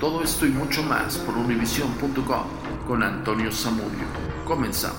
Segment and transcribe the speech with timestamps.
[0.00, 2.46] Todo esto y mucho más por univision.com
[2.88, 4.06] con Antonio Zamudio.
[4.46, 4.96] Comenzamos.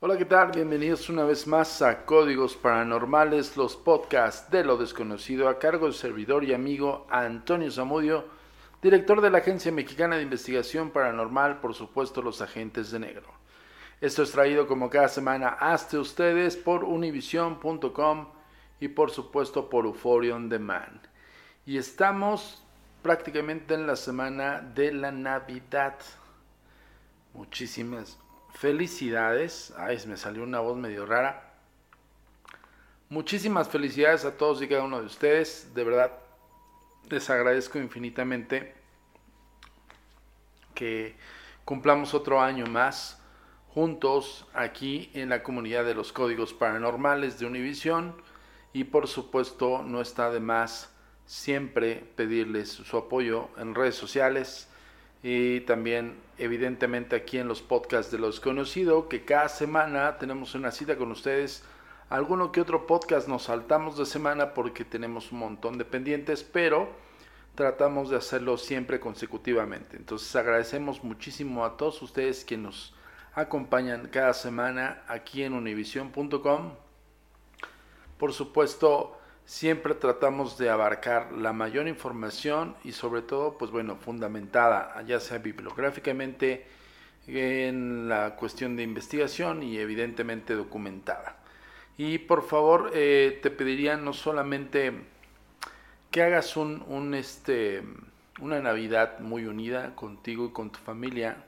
[0.00, 0.50] Hola, ¿qué tal?
[0.52, 5.94] Bienvenidos una vez más a Códigos Paranormales, los podcasts de lo desconocido a cargo del
[5.94, 8.39] servidor y amigo Antonio Zamudio,
[8.82, 13.28] director de la Agencia Mexicana de Investigación Paranormal, por supuesto los agentes de negro.
[14.00, 18.28] Esto es traído como cada semana hasta ustedes por univision.com
[18.80, 21.00] y por supuesto por Euphoria On Demand.
[21.66, 22.64] Y estamos
[23.02, 25.96] prácticamente en la semana de la Navidad.
[27.34, 28.18] Muchísimas
[28.54, 29.74] felicidades.
[29.76, 31.52] Ay, me salió una voz medio rara.
[33.10, 35.74] Muchísimas felicidades a todos y cada uno de ustedes.
[35.74, 36.12] De verdad,
[37.10, 38.74] les agradezco infinitamente
[40.74, 41.16] que
[41.64, 43.20] cumplamos otro año más
[43.68, 48.14] juntos aquí en la comunidad de los códigos paranormales de Univision.
[48.72, 50.94] Y por supuesto, no está de más
[51.26, 54.68] siempre pedirles su apoyo en redes sociales
[55.22, 60.70] y también evidentemente aquí en los podcasts de los conocidos, que cada semana tenemos una
[60.70, 61.64] cita con ustedes.
[62.08, 66.88] Alguno que otro podcast nos saltamos de semana porque tenemos un montón de pendientes, pero
[67.60, 69.98] tratamos de hacerlo siempre consecutivamente.
[69.98, 72.94] Entonces agradecemos muchísimo a todos ustedes que nos
[73.34, 76.72] acompañan cada semana aquí en univision.com.
[78.16, 84.98] Por supuesto, siempre tratamos de abarcar la mayor información y sobre todo, pues bueno, fundamentada,
[85.02, 86.66] ya sea bibliográficamente,
[87.26, 91.36] en la cuestión de investigación y evidentemente documentada.
[91.98, 95.09] Y por favor, eh, te pediría no solamente
[96.10, 97.82] que hagas un, este,
[98.40, 101.44] una Navidad muy unida contigo y con tu familia,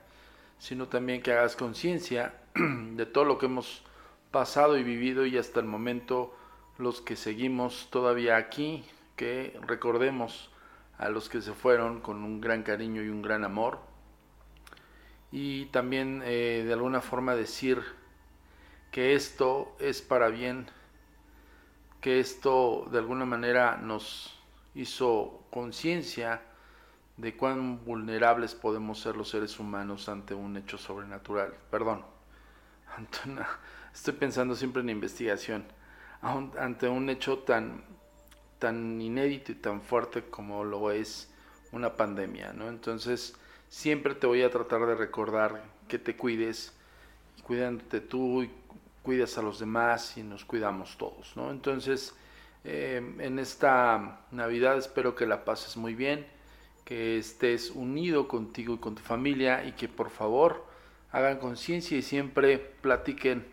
[0.58, 3.82] sino también que hagas conciencia de todo lo que hemos
[4.30, 6.34] pasado y vivido y hasta el momento
[6.78, 8.84] los que seguimos todavía aquí,
[9.16, 10.50] que recordemos
[10.96, 13.80] a los que se fueron con un gran cariño y un gran amor.
[15.32, 17.82] Y también eh, de alguna forma decir
[18.92, 20.70] que esto es para bien,
[22.00, 24.41] que esto de alguna manera nos
[24.74, 26.42] hizo conciencia
[27.16, 31.54] de cuán vulnerables podemos ser los seres humanos ante un hecho sobrenatural.
[31.70, 32.04] Perdón,
[33.94, 35.64] estoy pensando siempre en investigación
[36.22, 37.82] ante un hecho tan,
[38.58, 41.28] tan inédito y tan fuerte como lo es
[41.72, 42.68] una pandemia, ¿no?
[42.68, 43.34] Entonces,
[43.68, 46.72] siempre te voy a tratar de recordar que te cuides,
[47.42, 48.50] cuidándote tú y
[49.02, 51.50] cuidas a los demás y nos cuidamos todos, ¿no?
[51.50, 52.14] Entonces,
[52.64, 56.26] eh, en esta Navidad espero que la pases muy bien,
[56.84, 60.64] que estés unido contigo y con tu familia y que por favor
[61.10, 63.46] hagan conciencia y siempre platiquen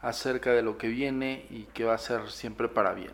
[0.00, 3.12] acerca de lo que viene y que va a ser siempre para bien.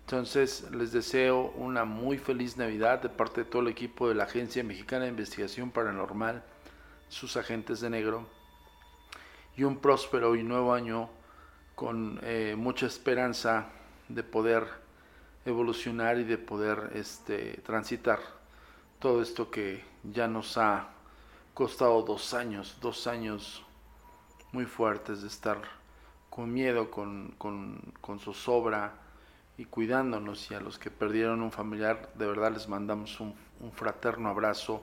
[0.00, 4.24] Entonces les deseo una muy feliz Navidad de parte de todo el equipo de la
[4.24, 6.42] Agencia Mexicana de Investigación Paranormal,
[7.08, 8.26] sus agentes de negro,
[9.56, 11.08] y un próspero y nuevo año
[11.74, 13.68] con eh, mucha esperanza
[14.08, 14.83] de poder
[15.44, 18.20] evolucionar y de poder este, transitar
[18.98, 20.88] todo esto que ya nos ha
[21.52, 23.62] costado dos años, dos años
[24.52, 25.60] muy fuertes de estar
[26.30, 28.94] con miedo, con, con, con zozobra
[29.58, 30.50] y cuidándonos.
[30.50, 34.82] Y a los que perdieron un familiar, de verdad les mandamos un, un fraterno abrazo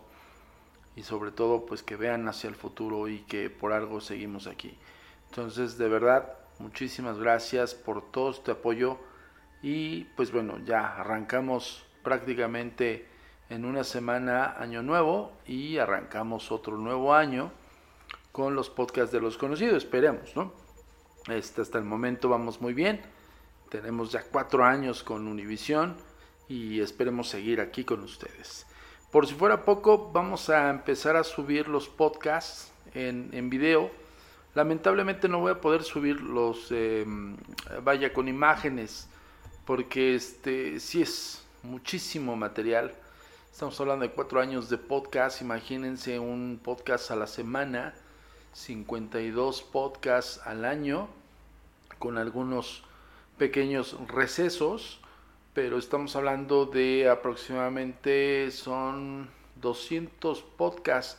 [0.95, 4.77] y sobre todo pues que vean hacia el futuro y que por algo seguimos aquí.
[5.29, 8.99] Entonces, de verdad, muchísimas gracias por todo este apoyo
[9.61, 13.07] y pues bueno, ya arrancamos prácticamente
[13.49, 17.51] en una semana año nuevo y arrancamos otro nuevo año
[18.31, 20.53] con los podcasts de los conocidos, esperemos, ¿no?
[21.27, 23.01] Este, hasta el momento vamos muy bien.
[23.69, 25.95] Tenemos ya cuatro años con Univision
[26.47, 28.65] y esperemos seguir aquí con ustedes.
[29.11, 33.91] Por si fuera poco, vamos a empezar a subir los podcasts en, en video.
[34.55, 37.05] Lamentablemente no voy a poder subir los, eh,
[37.83, 39.09] vaya, con imágenes,
[39.71, 42.91] porque este sí es muchísimo material.
[43.49, 45.41] Estamos hablando de cuatro años de podcast.
[45.41, 47.93] Imagínense un podcast a la semana,
[48.51, 51.07] 52 podcasts al año,
[51.99, 52.83] con algunos
[53.37, 54.99] pequeños recesos,
[55.53, 59.29] pero estamos hablando de aproximadamente son
[59.61, 61.17] 200 podcasts.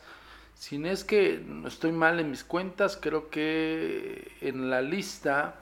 [0.53, 5.55] Si no es que estoy mal en mis cuentas, creo que en la lista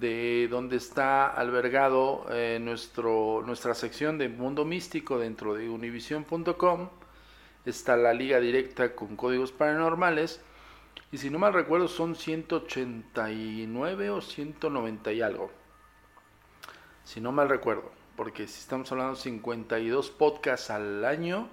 [0.00, 6.88] de donde está albergado eh, nuestro, nuestra sección de Mundo Místico dentro de univision.com
[7.66, 10.40] está la liga directa con códigos paranormales.
[11.10, 15.50] Y si no mal recuerdo son 189 o 190 y algo.
[17.04, 21.50] Si no mal recuerdo, porque si estamos hablando de 52 podcasts al año,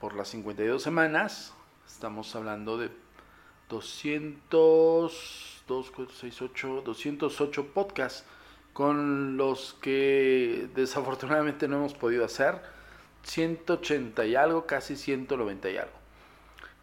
[0.00, 1.52] por las 52 semanas,
[1.86, 2.90] estamos hablando de
[3.68, 8.24] 200, 2, 4, 6, 8, 208 podcasts
[8.72, 12.60] con los que desafortunadamente no hemos podido hacer
[13.22, 15.92] 180 y algo, casi 190 y algo.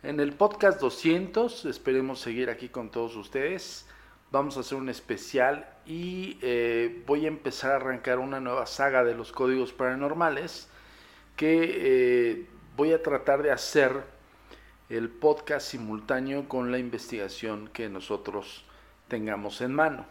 [0.02, 3.86] En el podcast 200 esperemos seguir aquí con todos ustedes
[4.32, 9.04] vamos a hacer un especial y eh, voy a empezar a arrancar una nueva saga
[9.04, 10.68] de los códigos paranormales
[11.36, 12.46] que eh,
[12.76, 14.04] voy a tratar de hacer
[14.90, 18.66] el podcast simultáneo con la investigación que nosotros
[19.10, 20.06] tengamos en mano.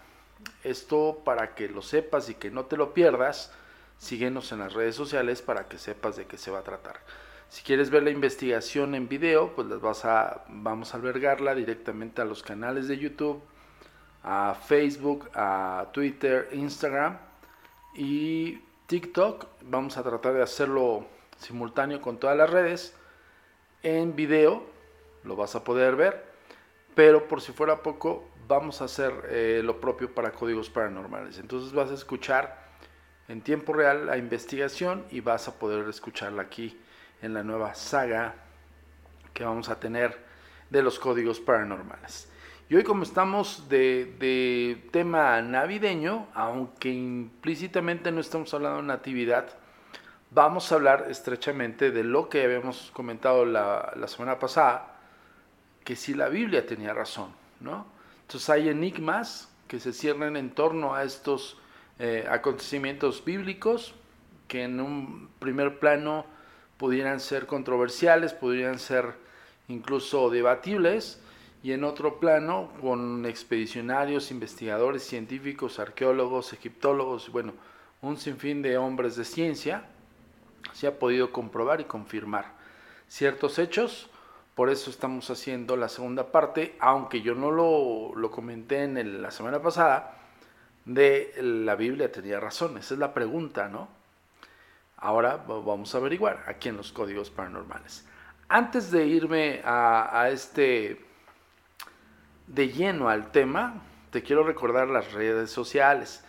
[0.63, 3.53] Esto para que lo sepas y que no te lo pierdas,
[3.97, 7.01] síguenos en las redes sociales para que sepas de qué se va a tratar.
[7.49, 12.21] Si quieres ver la investigación en video, pues las vas a, vamos a albergarla directamente
[12.21, 13.41] a los canales de YouTube
[14.23, 17.19] a Facebook, a Twitter, Instagram
[17.95, 19.47] y TikTok.
[19.63, 21.07] Vamos a tratar de hacerlo
[21.39, 22.95] simultáneo con todas las redes.
[23.83, 24.63] En video
[25.25, 26.25] lo vas a poder ver,
[26.95, 31.39] pero por si fuera poco, vamos a hacer eh, lo propio para códigos paranormales.
[31.39, 32.67] Entonces vas a escuchar
[33.29, 36.81] en tiempo real la investigación y vas a poder escucharla aquí
[37.21, 38.35] en la nueva saga
[39.35, 40.19] que vamos a tener
[40.71, 42.29] de los códigos paranormales.
[42.71, 49.49] Y hoy como estamos de, tema navideño, aunque implícitamente no estamos hablando de natividad,
[50.31, 54.97] vamos a hablar estrechamente de lo que habíamos comentado la, semana pasada,
[55.85, 57.98] que si la Biblia tenía razón, ¿no?
[58.29, 61.57] Entonces hay enigmas que se cierran en torno a estos
[61.99, 63.95] eh, acontecimientos bíblicos
[64.49, 66.27] que en un primer plano
[66.77, 69.15] pudieran ser controversiales, pudieran ser
[69.69, 71.23] incluso debatibles,
[71.63, 77.55] y en otro plano con expedicionarios, investigadores, científicos, arqueólogos, egiptólogos, bueno,
[78.03, 79.87] un sinfín de hombres de ciencia,
[80.75, 82.53] se ha podido comprobar y confirmar
[83.09, 84.11] ciertos hechos.
[84.59, 89.63] Por eso estamos haciendo la segunda parte, aunque yo no lo, comenté en la semana
[89.63, 90.17] pasada,
[90.85, 92.77] de la Biblia tenía razón.
[92.77, 93.87] Esa es la pregunta, ¿no?
[94.97, 98.05] Ahora vamos a averiguar aquí en los códigos paranormales.
[98.49, 101.07] Antes de irme a este
[102.49, 106.25] de lleno al tema, te quiero recordar las redes sociales.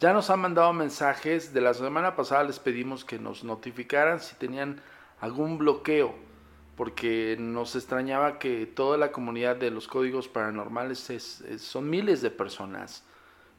[0.00, 4.34] Ya nos han mandado mensajes, de la semana pasada les pedimos que nos notificaran si
[4.34, 4.82] tenían
[5.22, 6.28] algún bloqueo,
[6.80, 12.30] porque nos extrañaba que toda la comunidad de los códigos paranormales es, son miles de
[12.30, 13.04] personas.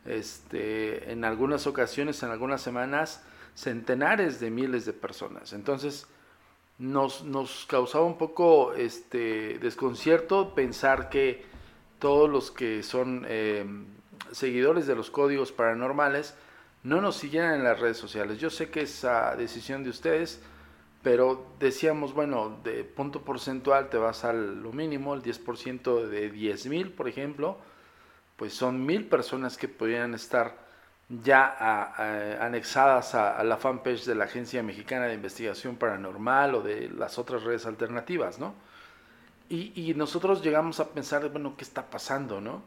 [0.06, 3.24] Este, en algunas ocasiones, en algunas semanas,
[3.54, 5.54] centenares de miles de personas.
[5.54, 6.08] Entonces,
[6.80, 11.46] nos, nos causaba un poco este, desconcierto pensar que
[12.00, 13.64] todos los que son eh,
[14.32, 16.34] seguidores de los códigos paranormales
[16.82, 18.40] no nos siguieran en las redes sociales.
[18.40, 20.42] Yo sé que es a decisión de ustedes,
[21.04, 26.68] pero decíamos, bueno, de punto porcentual te vas a lo mínimo, el 10% de 10
[26.68, 27.58] mil, por ejemplo,
[28.36, 30.58] pues son mil personas que podrían estar
[31.10, 37.18] ya anexadas a, la fanpage de la Agencia Mexicana de Investigación Paranormal o de las
[37.18, 38.54] otras redes alternativas, ¿no?
[39.50, 42.64] Y, nosotros llegamos a pensar, bueno, ¿qué está pasando, no?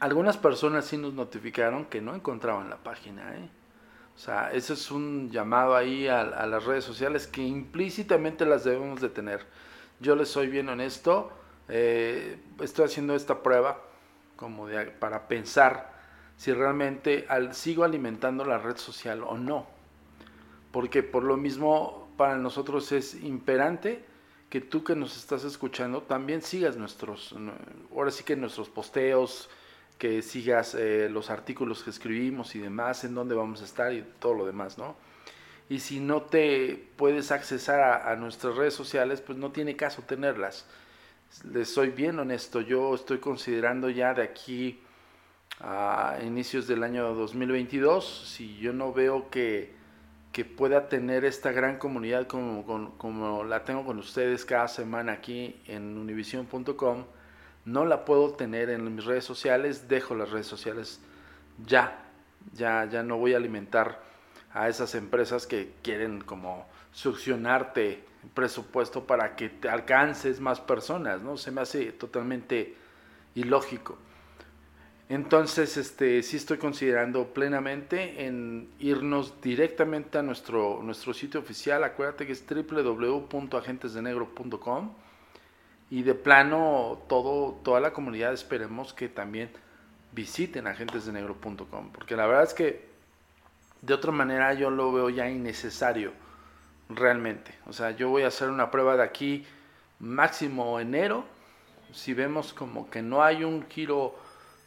[0.00, 3.48] Algunas personas sí nos notificaron que no encontraban la página, ¿eh?
[4.16, 9.02] O sea, eso es un llamado ahí a, las redes sociales que implícitamente las debemos
[9.02, 9.44] de tener.
[10.00, 11.30] Yo les soy bien honesto,
[11.68, 13.82] eh, estoy haciendo esta prueba
[14.36, 14.68] como
[14.98, 15.94] para pensar
[16.36, 19.66] si realmente al, sigo alimentando la red social o no.
[20.72, 24.02] Porque por lo mismo para nosotros es imperante
[24.48, 27.34] que tú que nos estás escuchando también sigas nuestros,
[27.94, 29.50] ahora sí que nuestros posteos,
[29.98, 34.04] que sigas eh, los artículos que escribimos y demás, en dónde vamos a estar y
[34.18, 34.96] todo lo demás, ¿no?
[35.68, 40.66] Y si no te puedes accesar a, nuestras redes sociales, pues no tiene caso tenerlas.
[41.50, 44.80] Les soy bien honesto, yo estoy considerando ya de aquí
[45.58, 49.74] a inicios del año 2022, si yo no veo que,
[50.32, 55.60] que pueda tener esta gran comunidad como, como la tengo con ustedes cada semana aquí
[55.66, 57.06] en univision.com,
[57.66, 61.00] no la puedo tener en mis redes sociales, dejo las redes sociales
[61.66, 61.98] ya,
[62.54, 64.00] ya, ya no voy a alimentar
[64.52, 68.02] a esas empresas que quieren como succionarte
[68.34, 71.36] presupuesto para que te alcances más personas, ¿no?
[71.36, 72.74] Se me hace totalmente
[73.34, 73.98] ilógico.
[75.08, 81.82] Entonces, este, sí estoy considerando plenamente en irnos directamente a nuestro, nuestro sitio oficial.
[81.84, 84.90] Acuérdate que es www.agentesdenegro.com
[85.90, 89.50] y de plano todo, toda la comunidad esperemos que también
[90.12, 92.86] visiten agentesdenegro.com porque la verdad es que
[93.82, 96.12] de otra manera yo lo veo ya innecesario
[96.88, 97.54] realmente.
[97.66, 99.46] O sea, yo voy a hacer una prueba de aquí
[99.98, 101.24] máximo enero.
[101.92, 104.16] Si vemos como que no hay un giro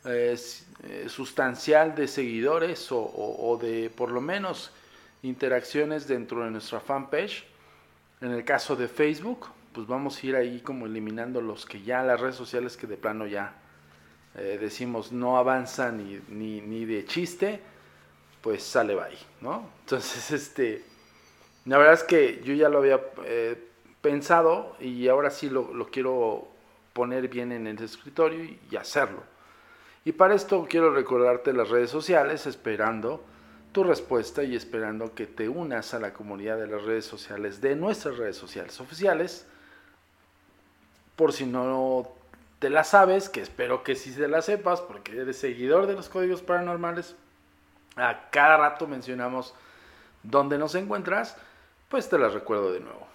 [0.06, 0.38] eh,
[0.84, 4.72] eh, sustancial de seguidores o, de por lo menos
[5.22, 7.46] interacciones dentro de nuestra fanpage.
[8.22, 12.04] En el caso de Facebook, pues vamos a ir ahí como eliminando los que ya
[12.04, 13.54] las redes sociales que de plano ya
[14.36, 17.60] eh, decimos no avanzan ni, ni, ni, de chiste,
[18.42, 19.70] pues sale bye, ¿no?
[19.82, 20.84] Entonces, este,
[21.66, 23.00] la verdad es que yo ya lo había
[24.02, 26.48] pensado y ahora sí lo, lo quiero
[26.94, 29.24] poner bien en el escritorio y hacerlo.
[30.06, 33.24] Y para esto quiero recordarte las redes sociales esperando
[33.72, 37.76] tu respuesta y esperando que te unas a la comunidad de las redes sociales, de
[37.76, 39.46] nuestras redes sociales oficiales.
[41.20, 42.08] Por si no
[42.60, 46.08] te la sabes, que espero que sí se la sepas, porque eres seguidor de los
[46.08, 47.18] códigos paranormales.
[47.98, 49.54] A cada rato mencionamos
[50.24, 51.36] dónde nos encuentras,
[51.90, 53.08] pues te las recuerdo de nuevo.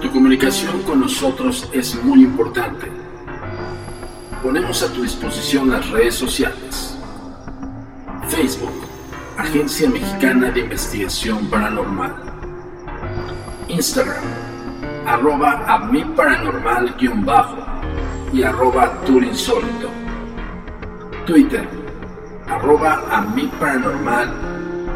[0.00, 3.04] Tu comunicación con nosotros es muy importante
[4.44, 6.94] ponemos a tu disposición las redes sociales.
[8.28, 8.86] Facebook,
[9.38, 12.14] Agencia Mexicana de Investigación Paranormal.
[13.68, 14.22] Instagram,
[15.06, 17.56] arroba a mi paranormal guion bajo
[18.32, 19.90] y arroba turinsólito.
[21.26, 21.68] Twitter,
[22.48, 24.28] arroba a mi paranormal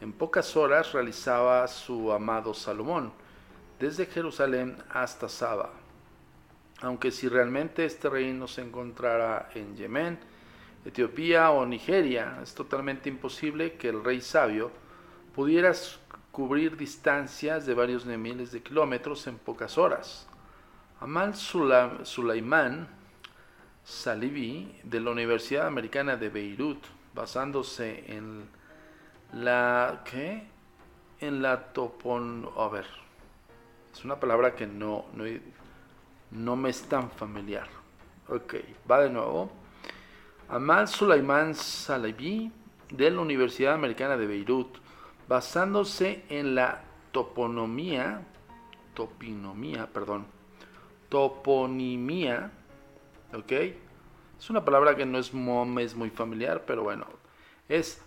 [0.01, 3.11] en pocas horas realizaba su amado Salomón,
[3.79, 5.71] desde Jerusalén hasta Saba.
[6.81, 10.19] Aunque si realmente este reino se encontrara en Yemen,
[10.85, 14.71] Etiopía o Nigeria, es totalmente imposible que el rey sabio
[15.35, 15.73] pudiera
[16.31, 20.27] cubrir distancias de varios miles de kilómetros en pocas horas.
[21.01, 22.87] Amal Sulaimán
[23.83, 28.47] Salibi de la Universidad Americana de Beirut, basándose en
[29.33, 30.47] la ¿qué?
[31.19, 32.85] En la topon, a ver.
[33.93, 35.25] Es una palabra que no, no,
[36.31, 37.67] no me es tan familiar.
[38.27, 38.55] Ok,
[38.89, 39.51] va de nuevo.
[40.47, 42.51] Amal Sulaiman Salibi
[42.89, 44.77] de la Universidad Americana de Beirut,
[45.27, 46.81] basándose en la
[47.11, 48.21] toponomía,
[48.93, 50.25] topinomía, perdón,
[51.09, 52.51] toponimia
[53.33, 53.51] ¿ok?
[54.39, 55.31] Es una palabra que no es,
[55.79, 57.05] es muy familiar, pero bueno,
[57.67, 58.01] es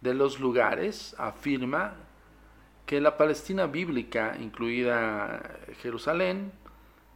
[0.00, 1.94] De los lugares afirma
[2.86, 5.42] que la Palestina bíblica, incluida
[5.80, 6.52] Jerusalén,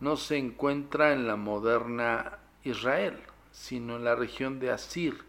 [0.01, 3.19] no se encuentra en la moderna Israel,
[3.53, 5.25] sino en la región de Asir,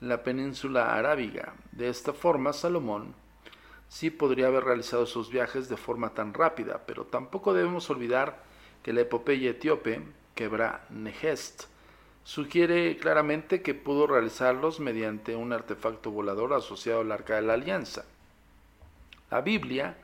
[0.00, 1.54] en la península arábiga.
[1.72, 3.14] De esta forma, Salomón
[3.88, 8.42] sí podría haber realizado sus viajes de forma tan rápida, pero tampoco debemos olvidar
[8.82, 10.02] que la epopeya etíope,
[10.34, 11.64] Quebra Nehest,
[12.26, 18.04] sugiere claramente que pudo realizarlos mediante un artefacto volador asociado al Arca de la Alianza.
[19.30, 19.96] La Biblia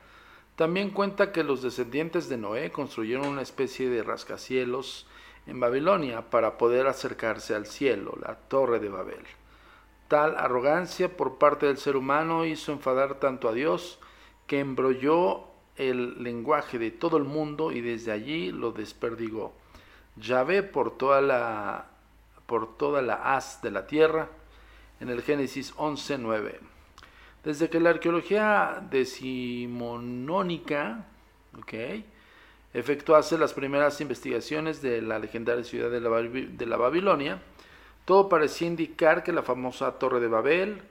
[0.55, 5.05] también cuenta que los descendientes de Noé construyeron una especie de rascacielos
[5.47, 9.25] en Babilonia para poder acercarse al cielo, la Torre de Babel.
[10.07, 13.99] Tal arrogancia por parte del ser humano hizo enfadar tanto a Dios
[14.47, 19.51] que embrolló el lenguaje de todo el mundo y desde allí lo desperdigó.
[20.15, 21.89] Yahvé por toda la
[22.53, 24.29] por toda la haz de la tierra
[24.99, 26.59] en el Génesis 11:9.
[27.43, 31.07] Desde que la arqueología decimonónica,
[32.71, 37.41] efectuase las primeras investigaciones de la legendaria ciudad de la, de la Babilonia,
[38.05, 40.83] todo parecía indicar que la famosa Torre de Babel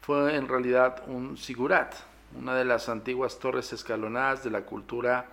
[0.00, 1.96] fue en realidad un sigurat,
[2.34, 5.26] una de las antiguas torres escalonadas de la cultura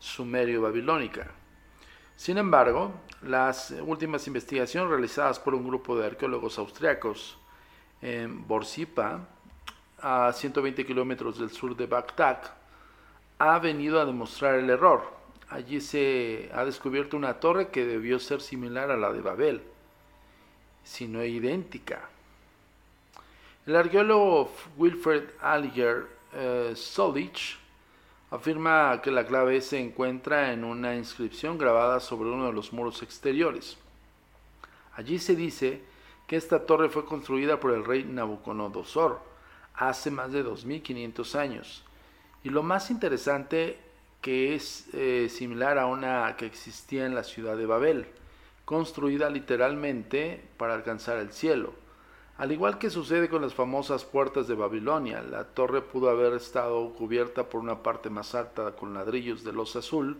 [0.00, 1.30] sumerio-babilónica.
[2.20, 7.38] Sin embargo, las últimas investigaciones realizadas por un grupo de arqueólogos austriacos
[8.02, 9.26] en Borsipa,
[10.02, 12.42] a 120 kilómetros del sur de Bagdad,
[13.38, 15.00] ha venido a demostrar el error.
[15.48, 19.62] Allí se ha descubierto una torre que debió ser similar a la de Babel
[20.84, 22.06] sino idéntica.
[23.64, 27.59] El arqueólogo Wilfred Alliger uh, Solich
[28.30, 33.02] afirma que la clave se encuentra en una inscripción grabada sobre uno de los muros
[33.02, 33.76] exteriores.
[34.94, 35.82] Allí se dice
[36.26, 39.20] que esta torre fue construida por el rey Nabucodonosor
[39.74, 41.84] hace más de 2500 años.
[42.44, 43.78] Y lo más interesante
[44.20, 48.06] que es eh, similar a una que existía en la ciudad de Babel
[48.70, 51.72] construida literalmente para alcanzar el cielo.
[52.40, 56.88] Al igual que sucede con las famosas puertas de Babilonia, la torre pudo haber estado
[56.94, 60.16] cubierta por una parte más alta con ladrillos de los azul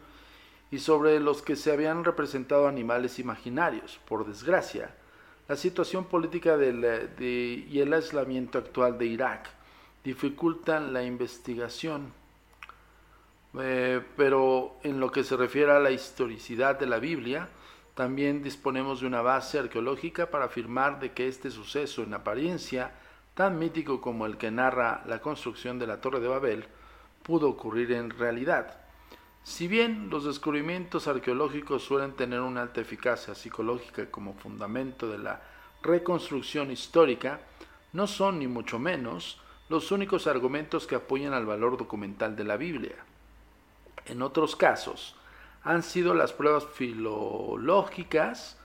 [0.70, 3.98] y sobre los que se habían representado animales imaginarios.
[4.06, 4.94] Por desgracia,
[5.48, 9.48] la situación política y el aislamiento actual de Irak
[10.04, 12.12] dificultan la investigación.
[13.58, 17.48] Eh, pero en lo que se refiere a la historicidad de la Biblia,
[18.00, 22.92] también disponemos de una base arqueológica para afirmar de que este suceso en apariencia
[23.34, 26.64] tan mítico como el que narra la construcción de la Torre de Babel
[27.22, 28.80] pudo ocurrir en realidad.
[29.42, 35.42] Si bien los descubrimientos arqueológicos suelen tener una alta eficacia psicológica como fundamento de la
[35.82, 37.40] reconstrucción histórica,
[37.92, 42.56] no son ni mucho menos los únicos argumentos que apoyan al valor documental de la
[42.56, 42.96] Biblia.
[44.06, 45.16] En otros casos,
[45.62, 48.56] han sido las pruebas filológicas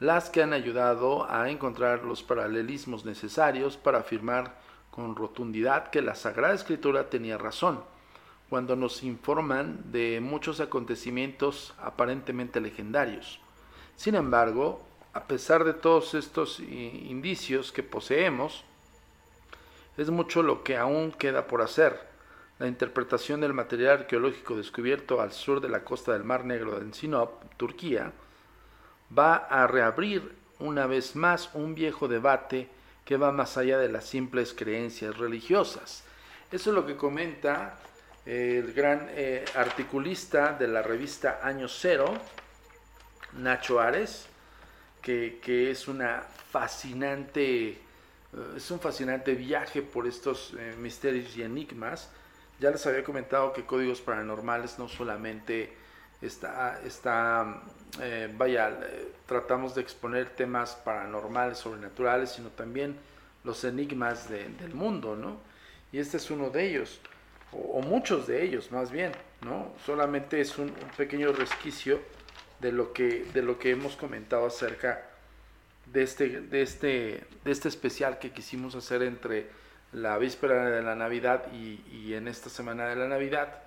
[0.00, 4.58] las que han ayudado a encontrar los paralelismos necesarios para afirmar
[4.90, 7.82] con rotundidad que la Sagrada Escritura tenía razón,
[8.50, 13.40] cuando nos informan de muchos acontecimientos aparentemente legendarios.
[13.96, 18.64] Sin embargo, a pesar de todos estos indicios que poseemos,
[19.96, 22.13] es mucho lo que aún queda por hacer
[22.58, 26.94] la interpretación del material arqueológico descubierto al sur de la costa del Mar Negro en
[26.94, 28.12] Sinop, Turquía,
[29.16, 32.68] va a reabrir una vez más un viejo debate
[33.04, 36.04] que va más allá de las simples creencias religiosas.
[36.50, 37.78] Eso es lo que comenta
[38.24, 42.14] eh, el gran eh, articulista de la revista Año Cero,
[43.34, 44.26] Nacho Ares,
[45.02, 47.78] que, que es una fascinante, eh,
[48.56, 52.10] es un fascinante viaje por estos misterios y enigmas
[52.60, 55.72] ya les había comentado que Códigos Paranormales no solamente
[56.22, 57.62] está, está
[58.00, 62.96] eh, vaya, eh, tratamos de exponer temas paranormales, sobrenaturales, sino también
[63.44, 65.36] los enigmas del mundo, ¿no?
[65.92, 67.00] Y este es uno de ellos,
[67.52, 69.12] o, muchos de ellos más bien,
[69.42, 69.72] ¿no?
[69.84, 72.00] Solamente es un, un, pequeño resquicio
[72.60, 75.04] de lo, que, de lo que hemos comentado acerca
[75.86, 79.46] de este, de, este, de este especial que quisimos hacer entre
[79.94, 83.62] la víspera de la Navidad y, en esta semana de la Navidad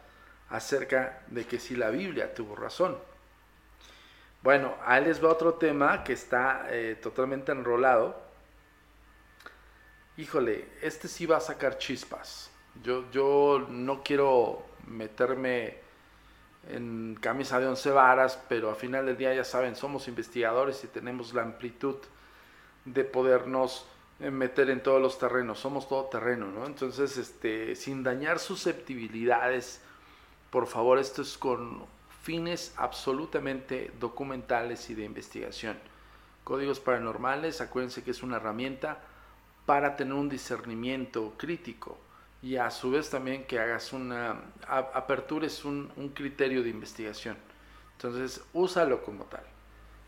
[0.50, 2.98] acerca de que si la Biblia tuvo razón.
[4.44, 8.22] Bueno, ahí les va otro tema que está eh, totalmente enrolado.
[10.18, 12.52] Híjole, este sí va a sacar chispas.
[12.84, 15.78] Yo, yo no quiero meterme
[16.70, 20.88] en camisa de once varas, pero al final del día ya saben, somos investigadores y
[20.88, 21.98] tenemos la amplitud
[22.86, 23.86] de podernos
[24.20, 26.66] meter en todos los terrenos, somos todo terreno, ¿no?
[26.66, 29.82] Entonces, este, sin dañar susceptibilidades,
[30.50, 31.86] por favor, esto es con
[32.24, 35.78] fines absolutamente documentales y de investigación.
[36.44, 39.00] Códigos paranormales, acuérdense que es una herramienta
[39.66, 41.98] para tener un discernimiento crítico
[42.42, 47.38] y a su vez también que hagas una, apertures un, un criterio de investigación.
[47.94, 49.44] Entonces, úsalo como tal.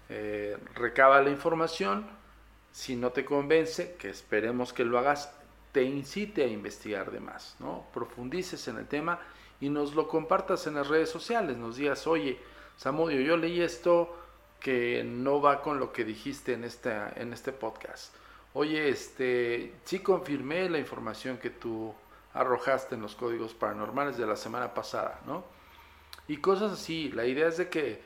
[0.09, 2.05] Eh, recaba la información,
[2.79, 5.33] si no te convence, que esperemos que lo hagas,
[5.73, 7.85] te incite a investigar de más, ¿no?
[7.93, 9.19] Profundices en el tema
[9.59, 12.39] y nos lo compartas en las redes sociales, nos digas, oye,
[12.77, 14.15] Samudio, yo leí esto
[14.61, 18.15] que no va con lo que dijiste en, en este podcast.
[18.53, 21.93] Oye, este, sí confirmé la información que tú
[22.33, 25.43] arrojaste en los códigos paranormales de la semana pasada, ¿no?
[26.29, 27.11] Y cosas así.
[27.11, 28.01] La idea es de que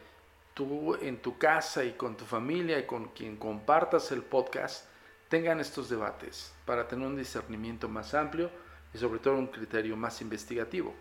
[0.54, 4.86] tú en tu casa y con tu familia y con quien compartas el podcast
[5.30, 8.52] tengan estos debates para tener un discernimiento más amplio
[8.94, 10.94] y sobre todo un criterio más investigativo.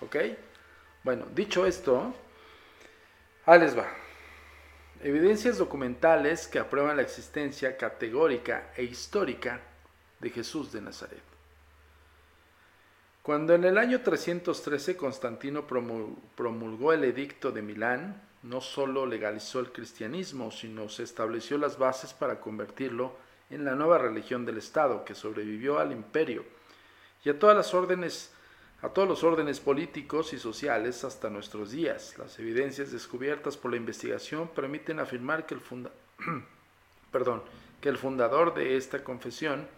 [0.00, 0.16] ¿Ok?
[1.04, 2.14] Bueno, dicho esto,
[3.46, 3.86] ahí les va.
[5.00, 9.60] Evidencias documentales que aprueban la existencia categórica e histórica
[10.20, 11.22] de Jesús de Nazaret.
[13.22, 19.72] Cuando en el año 313 Constantino promulgó el edicto de Milán, no solo legalizó el
[19.72, 23.14] cristianismo, sino se estableció las bases para convertirlo
[23.50, 26.44] en la nueva religión del Estado que sobrevivió al imperio
[27.24, 28.32] y a todas las órdenes
[28.82, 32.18] a todos los órdenes políticos y sociales hasta nuestros días.
[32.18, 35.60] Las evidencias descubiertas por la investigación permiten afirmar que el,
[37.80, 39.68] que el fundador de esta confesión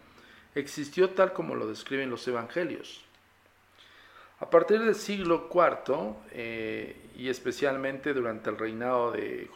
[0.54, 3.04] existió tal como lo describen los evangelios.
[4.40, 9.48] A partir del siglo IV, eh, y especialmente durante el reinado de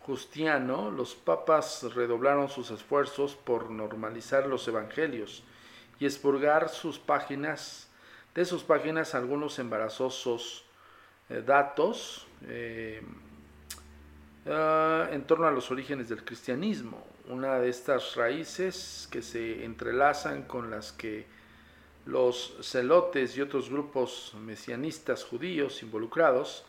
[0.00, 5.42] Justiano, los papas redoblaron sus esfuerzos por normalizar los evangelios
[5.98, 7.88] y expurgar sus páginas,
[8.34, 10.64] de sus páginas algunos embarazosos
[11.28, 13.02] eh, datos eh,
[14.46, 17.06] ah, en torno a los orígenes del cristianismo.
[17.28, 21.26] Una de estas raíces que se entrelazan con las que
[22.10, 26.64] los celotes y otros grupos mesianistas judíos involucrados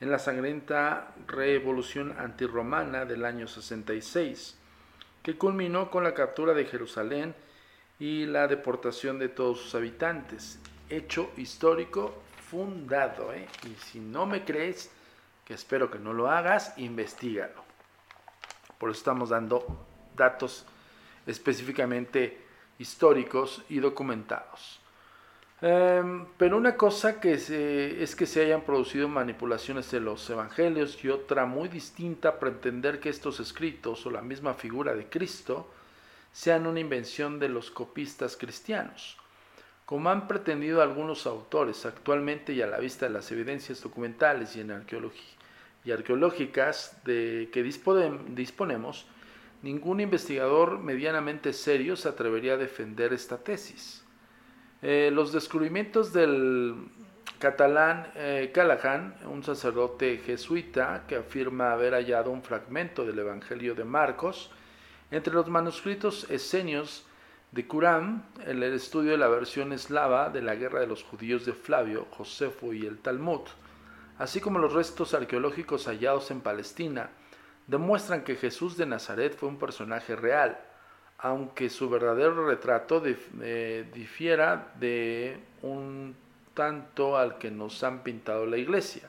[0.00, 4.58] en la sangrienta revolución antirromana del año 66,
[5.22, 7.34] que culminó con la captura de Jerusalén
[8.00, 10.58] y la deportación de todos sus habitantes.
[10.88, 13.32] Hecho histórico fundado.
[13.32, 13.46] ¿eh?
[13.64, 14.90] Y si no me crees,
[15.44, 17.62] que espero que no lo hagas, investigalo.
[18.78, 20.66] Por eso estamos dando datos
[21.26, 22.40] específicamente
[22.78, 24.79] históricos y documentados.
[25.62, 31.10] Em, pero una cosa que es que se hayan producido manipulaciones de los evangelios y
[31.10, 35.70] otra muy distinta pretender que estos escritos o la misma figura de Cristo
[36.32, 39.18] sean una invención de los copistas cristianos.
[39.84, 44.62] Como han pretendido algunos autores actualmente y a la vista de las evidencias documentales y,
[45.90, 49.06] arqueológicas de que disponemos,
[49.62, 54.04] ningún investigador medianamente serio se atrevería a defender esta tesis.
[54.82, 56.74] Eh, los descubrimientos del
[57.38, 63.84] catalán eh, Callahan, un sacerdote jesuita que afirma haber hallado un fragmento del Evangelio de
[63.84, 64.50] Marcos,
[65.10, 67.04] entre los manuscritos esenios
[67.52, 71.52] de Qurán, el estudio de la versión eslava de la guerra de los judíos de
[71.52, 73.42] Flavio, Josefo y el Talmud,
[74.18, 77.10] así como los restos arqueológicos hallados en Palestina,
[77.66, 80.58] demuestran que Jesús de Nazaret fue un personaje real,
[81.22, 86.14] aunque su verdadero retrato eh, difiera de un
[86.54, 89.08] tanto al que nos han pintado la iglesia.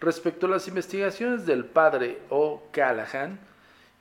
[0.00, 2.62] Respecto a las investigaciones del padre O.
[2.70, 3.40] Callahan,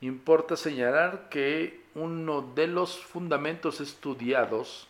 [0.01, 4.87] importa señalar que uno de los fundamentos estudiados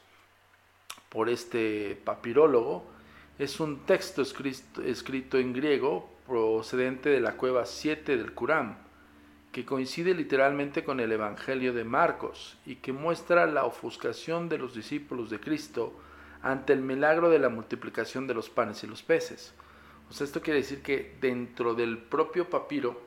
[1.09, 2.83] por este papirólogo
[3.37, 8.84] es un texto escrito, en griego procedente de la cueva 7 del Curán,
[9.55, 14.75] que coincide literalmente con el Evangelio de Marcos y que muestra la ofuscación de los
[14.75, 15.97] discípulos de Cristo
[16.41, 19.53] ante el milagro de la multiplicación de los panes y los peces.
[20.09, 23.01] O sea, esto quiere decir que dentro del propio papiro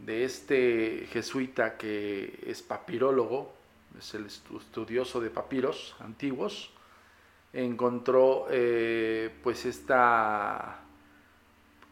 [0.00, 3.54] de este jesuita que es papirólogo,
[3.96, 6.72] es el estudioso de papiros antiguos,
[7.52, 10.80] encontró eh, pues esta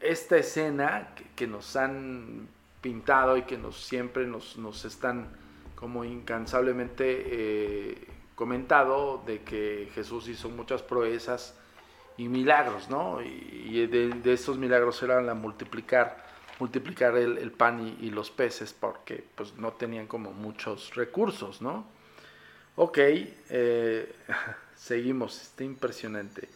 [0.01, 2.49] esta escena que, nos han
[2.85, 5.29] pintado y que nos siempre nos, están
[5.75, 11.59] como incansablemente eh, comentado de que Jesús hizo muchas proezas
[12.19, 13.23] y milagros, ¿no?
[13.23, 16.27] Y, de, estos milagros eran la multiplicar,
[16.59, 21.87] multiplicar el, pan y, los peces porque pues no tenían como muchos recursos, ¿no?
[22.77, 24.15] Ok, eh,
[24.77, 26.51] seguimos, está impresionante.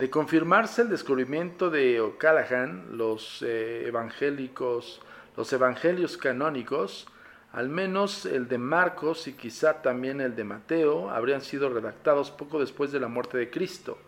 [0.00, 5.00] De confirmarse el descubrimiento de O'Callaghan, los eh, evangélicos,
[5.36, 7.06] los evangelios canónicos,
[7.52, 12.60] al menos el de Marcos y quizá también el de Mateo, habrían sido redactados poco
[12.60, 13.98] después de la muerte de Cristo,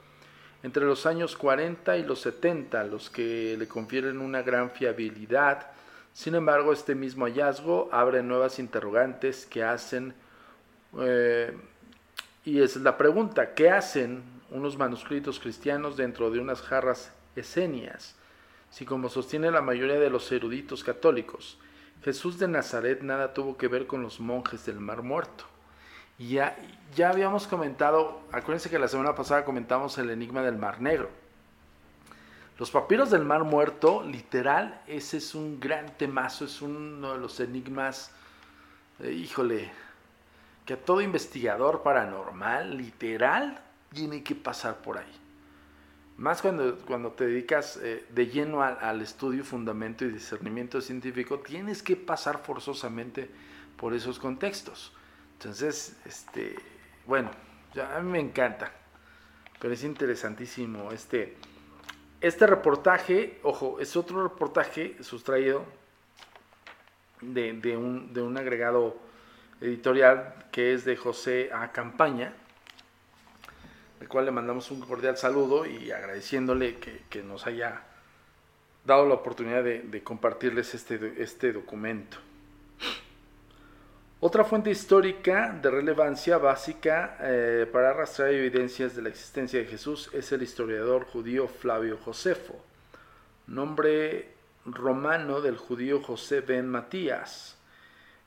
[0.62, 5.66] entre los años 40 y los 70, los que le confieren una gran fiabilidad
[6.14, 10.12] Sin embargo, este mismo hallazgo abre nuevas interrogantes que hacen,
[11.00, 11.56] eh,
[12.44, 18.14] y es la pregunta, ¿qué hacen unos manuscritos cristianos dentro de unas jarras esenias?
[18.72, 21.58] Si como sostiene la mayoría de los eruditos católicos,
[22.02, 25.44] Jesús de Nazaret nada tuvo que ver con los monjes del Mar Muerto.
[26.18, 26.56] Y ya,
[26.96, 31.10] ya habíamos comentado, acuérdense que la semana pasada comentamos el enigma del Mar Negro.
[32.58, 37.40] Los papiros del Mar Muerto, literal, ese es un gran temazo, es uno de los
[37.40, 38.10] enigmas,
[39.00, 39.70] eh, híjole,
[40.64, 43.60] que a todo investigador paranormal, literal,
[43.92, 45.21] tiene que pasar por ahí.
[46.22, 51.82] Más cuando, cuando te dedicas eh, de lleno al, estudio, fundamento y discernimiento científico, tienes
[51.82, 53.28] que pasar forzosamente
[53.76, 54.92] por esos contextos.
[55.32, 56.54] Entonces, este,
[57.08, 57.32] bueno,
[57.92, 58.70] a mí me encanta,
[59.58, 61.36] pero es interesantísimo este
[62.20, 65.64] este reportaje, ojo, es otro reportaje sustraído
[67.20, 68.96] de, un, agregado
[69.60, 71.72] editorial que es de José A.
[71.72, 72.32] Campaña,
[74.02, 76.76] el cual le mandamos un cordial saludo y agradeciéndole
[77.08, 77.84] que, nos haya
[78.84, 82.16] dado la oportunidad de, compartirles este, este documento.
[84.18, 90.10] Otra fuente histórica de relevancia básica eh, para arrastrar evidencias de la existencia de Jesús
[90.12, 92.60] es el historiador judío Flavio Josefo,
[93.46, 94.32] nombre
[94.64, 97.56] romano del judío José ben Matías.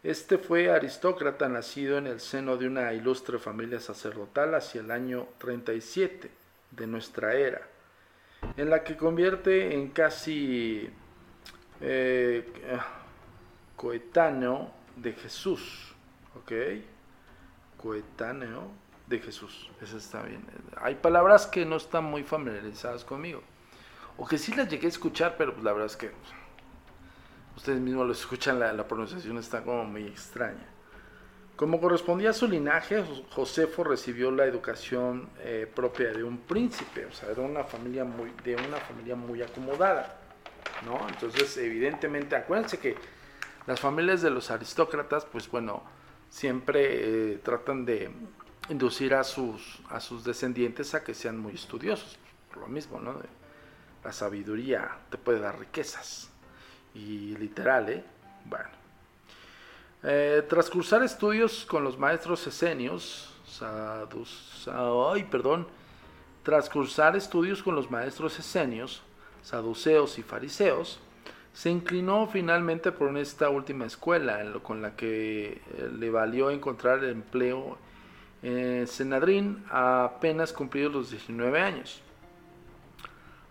[0.06, 5.30] Este fue aristócrata nacido en el seno de una ilustre familia sacerdotal hacia el año
[5.40, 6.30] 37
[6.70, 7.68] de nuestra era,
[8.56, 10.88] en la que convierte en casi
[11.82, 12.48] eh,
[13.76, 15.96] coetáneo de Jesús,
[16.36, 16.52] ¿ok?
[17.82, 18.68] Coetáneo
[19.08, 20.46] de Jesús, eso está bien.
[20.78, 23.42] Hay palabras que no están muy familiarizadas conmigo,
[24.20, 26.12] o que sí las llegué a escuchar, pero pues la verdad es que
[27.56, 30.68] ustedes mismos lo escuchan, la, pronunciación está como muy extraña.
[31.56, 37.14] Como correspondía a su linaje, Josefo recibió la educación eh, propia de un príncipe, o
[37.14, 40.20] sea, una familia muy, de una familia muy acomodada,
[40.86, 41.08] ¿no?
[41.08, 42.98] Entonces, evidentemente, acuérdense que
[43.68, 45.82] las familias de los aristócratas, pues bueno,
[46.30, 48.12] siempre eh, tratan de
[48.70, 52.18] inducir a sus, a sus descendientes a que sean muy estudiosos.
[52.50, 53.16] Por lo mismo, ¿no?
[54.04, 56.30] La sabiduría te puede dar riquezas.
[56.96, 58.04] Y literal, ¿eh?
[58.46, 58.70] Bueno.
[60.04, 63.34] Eh, tras cursar estudios con los maestros esenios,
[65.12, 65.68] ay, perdón,
[67.16, 69.02] estudios con los maestros esenios,
[69.42, 71.00] saduceos y fariseos,
[71.54, 77.78] se inclinó finalmente por esta última escuela, con la que eh, le valió encontrar empleo
[78.44, 82.02] en Senadrín apenas cumplidos los 19 años.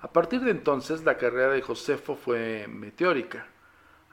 [0.05, 3.47] A partir de entonces la carrera de Josefo fue meteórica.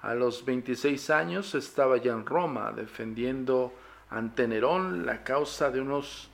[0.02, 3.74] A los 26 años estaba ya en Roma defendiendo
[4.10, 6.30] ante Nerón la causa de unos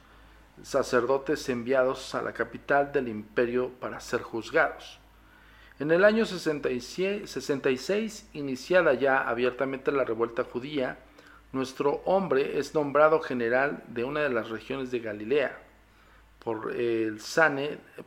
[0.62, 5.00] sacerdotes enviados a la capital del imperio para ser juzgados.
[5.80, 11.00] En el año 66, iniciada ya abiertamente la revuelta judía,
[11.52, 15.58] nuestro hombre es nombrado general de una de las regiones de Galilea
[16.44, 17.20] por el,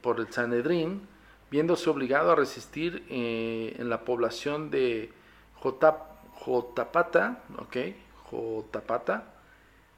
[0.00, 1.08] por el Sanedrín,
[1.50, 5.10] viéndose obligado a resistir eh, en la población de
[5.54, 9.34] Jotapata, okay, Jotapata,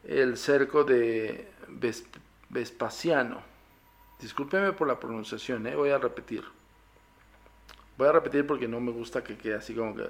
[0.04, 1.48] el cerco de
[2.48, 3.42] Vespasiano.
[4.20, 6.44] Discúlpeme por la pronunciación, eh, voy a repetir.
[7.98, 10.04] Voy a repetir porque no me gusta que quede así como que...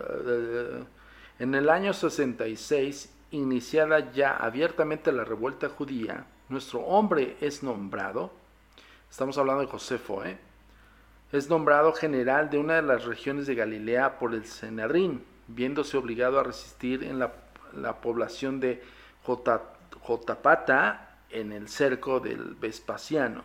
[1.38, 8.30] En el año 66, iniciada ya abiertamente la revuelta judía, nuestro hombre es nombrado,
[9.10, 10.38] estamos hablando de Josefo, ¿eh?
[11.32, 16.38] Es nombrado general de una de las regiones de Galilea por el Senadrín, viéndose obligado
[16.38, 17.32] a resistir en la,
[18.02, 18.82] población de
[20.02, 23.42] Jotapata en el cerco del Vespasiano,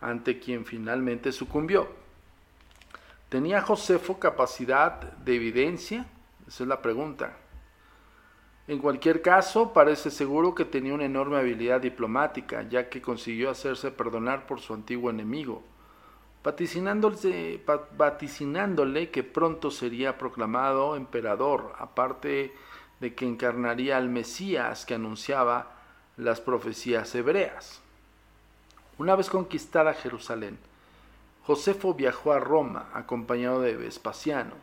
[0.00, 1.88] ante quien finalmente sucumbió.
[3.28, 6.06] ¿Tenía Josefo capacidad de evidencia?
[6.46, 7.36] Esa es la pregunta.
[8.68, 13.90] En cualquier caso, parece seguro que tenía una enorme habilidad diplomática, ya que consiguió hacerse
[13.90, 15.64] perdonar por su antiguo enemigo,
[16.42, 17.60] vaticinándole,
[19.10, 22.54] que pronto sería proclamado emperador, aparte
[23.00, 25.72] de que encarnaría al Mesías que anunciaba
[26.16, 27.82] las profecías hebreas.
[28.98, 30.58] Una vez conquistada Jerusalén,
[31.44, 34.54] Josefo viajó a Roma acompañado de Vespasiano,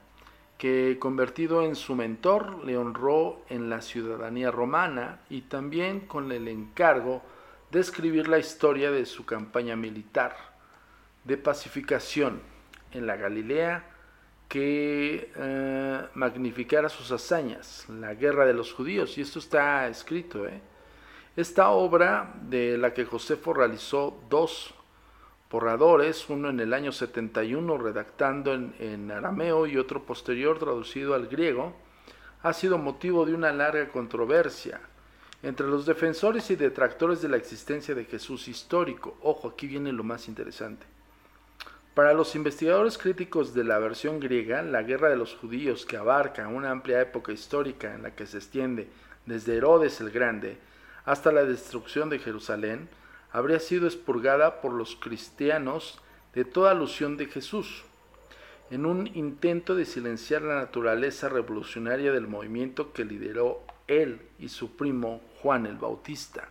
[0.58, 6.48] que convertido en su mentor le honró en la ciudadanía romana y también con el
[6.48, 7.22] encargo
[7.72, 10.57] de escribir la historia de su campaña militar
[11.28, 12.42] de pacificación
[12.92, 13.84] en la Galilea,
[14.48, 20.48] que eh, magnificara sus hazañas, la guerra de los judíos, y esto está escrito.
[20.48, 20.62] ¿eh?
[21.36, 24.74] Esta obra, de la que Josefo realizó dos
[25.52, 31.28] borradores, uno en el año 71 redactando en, en arameo y otro posterior traducido al
[31.28, 31.76] griego,
[32.42, 34.80] ha sido motivo de una larga controversia
[35.44, 39.18] entre los defensores y detractores de la existencia de Jesús histórico.
[39.22, 40.97] Ojo, aquí viene lo más interesante.
[41.98, 46.48] Para los investigadores críticos de la versión griega, la guerra de los judíos, que abarca
[46.48, 48.88] una amplia época histórica en la que se extiende
[49.26, 50.60] desde Herodes el Grande
[51.06, 52.88] hasta la destrucción de Jerusalén,
[53.32, 56.00] habría sido expurgada por los cristianos
[56.36, 57.84] de toda alusión de Jesús,
[58.70, 64.78] en un intento de silenciar la naturaleza revolucionaria del movimiento que lideró él y su
[64.78, 66.48] primo Juan el Bautista.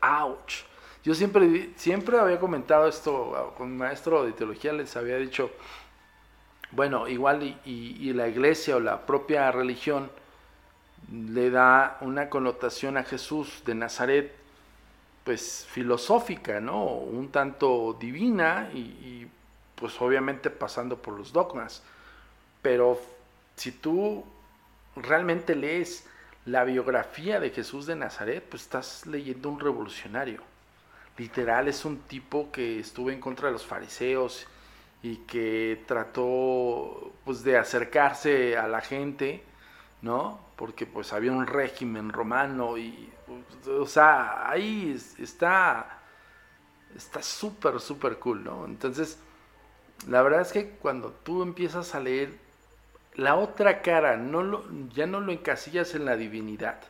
[0.00, 0.64] ¡Auch!
[1.04, 5.50] Yo siempre, siempre había comentado esto con un maestro de teología, les había dicho,
[6.70, 10.10] bueno, igual y, la iglesia o la propia religión
[11.12, 14.34] le da una connotación a Jesús de Nazaret,
[15.24, 16.86] pues filosófica, ¿no?
[16.86, 19.28] Un tanto divina y
[19.74, 21.82] pues obviamente pasando por los dogmas.
[22.62, 22.98] Pero
[23.56, 24.24] si tú
[24.96, 26.06] realmente lees
[26.46, 30.53] la biografía de Jesús de Nazaret, pues estás leyendo un revolucionario
[31.16, 34.46] literal es un tipo que estuvo en contra de los fariseos
[35.02, 39.44] y que trató pues de acercarse a la gente,
[40.02, 40.40] ¿no?
[40.56, 43.10] Porque pues había un régimen romano y
[43.68, 46.00] o sea, ahí está
[46.96, 48.64] está súper súper cool, ¿no?
[48.66, 49.18] Entonces,
[50.08, 52.38] la verdad es que cuando tú empiezas a leer
[53.14, 56.80] la otra cara, no lo, ya no lo encasillas en la divinidad.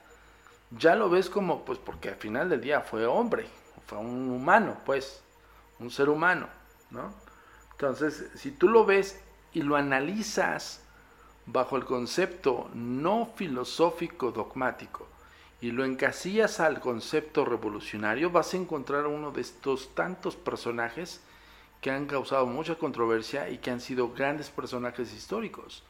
[0.70, 3.46] Ya lo ves como, pues porque al final del día fue hombre,
[3.86, 5.22] fue un humano, pues,
[5.78, 6.48] un ser humano,
[6.90, 7.12] ¿no?
[7.72, 9.20] Entonces, si tú lo ves
[9.52, 10.80] y lo analizas
[11.46, 15.06] bajo el concepto no filosófico dogmático
[15.60, 21.20] y lo encasillas al concepto revolucionario, vas a encontrar uno de estos tantos personajes
[21.80, 25.82] que han causado mucha controversia y que han sido grandes personajes históricos.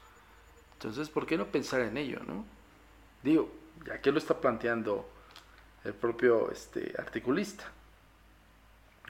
[0.74, 2.44] Entonces, ¿por qué no pensar en ello, no?
[3.22, 3.48] Digo,
[3.86, 5.08] ya que lo está planteando
[5.84, 7.70] el propio este, articulista.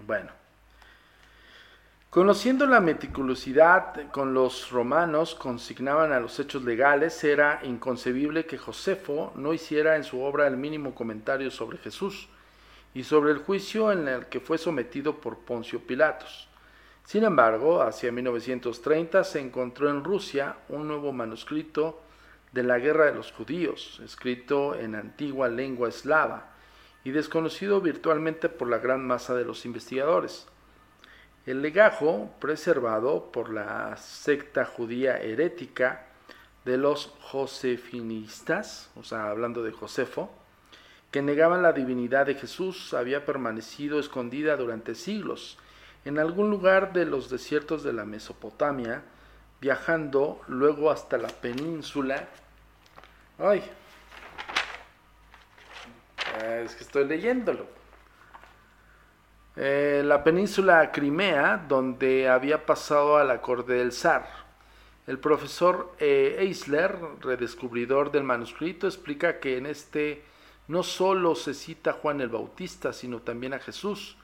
[0.02, 0.32] Bueno,
[2.10, 9.32] conociendo la meticulosidad con los romanos consignaban a los hechos legales, era inconcebible que Josefo
[9.36, 12.28] no hiciera en su obra el mínimo comentario sobre Jesús
[12.92, 16.48] y sobre el juicio en el que fue sometido por Poncio Pilatos.
[17.04, 22.00] Sin embargo, hacia 1930 se encontró en Rusia un nuevo manuscrito
[22.52, 26.53] de la Guerra de los Judíos, escrito en antigua lengua eslava,
[27.04, 30.46] y desconocido virtualmente por la gran masa de los investigadores.
[31.46, 36.06] El legajo, preservado por la secta judía herética
[36.64, 40.32] de los josefinistas, o sea, hablando de Josefo,
[41.10, 45.58] que negaban la divinidad de Jesús, había permanecido escondida durante siglos
[46.04, 49.02] en algún lugar de los desiertos de la Mesopotamia,
[49.60, 52.28] viajando luego hasta la península.
[53.38, 53.62] ¡Ay!
[56.44, 57.66] Es que estoy leyéndolo.
[59.56, 64.28] Eh, la península Crimea, donde había pasado a la corte del zar.
[65.06, 70.24] El profesor eh, Eisler, redescubridor del manuscrito, explica que en este
[70.68, 74.16] no solo se cita a Juan el Bautista, sino también a Jesús,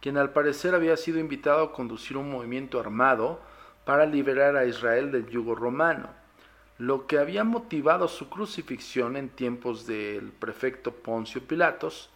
[0.00, 3.40] quien al parecer había sido invitado a conducir un movimiento armado
[3.84, 6.23] para liberar a Israel del yugo romano
[6.78, 12.10] lo que había motivado su crucifixión en tiempos del prefecto Poncio Pilatos,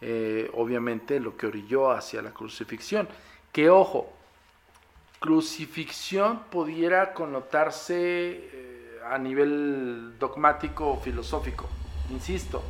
[0.00, 3.08] eh, obviamente lo que orilló hacia la crucifixión.
[3.52, 4.12] Que ojo,
[5.20, 11.68] crucifixión pudiera connotarse eh, a nivel dogmático o filosófico,
[12.10, 12.62] insisto,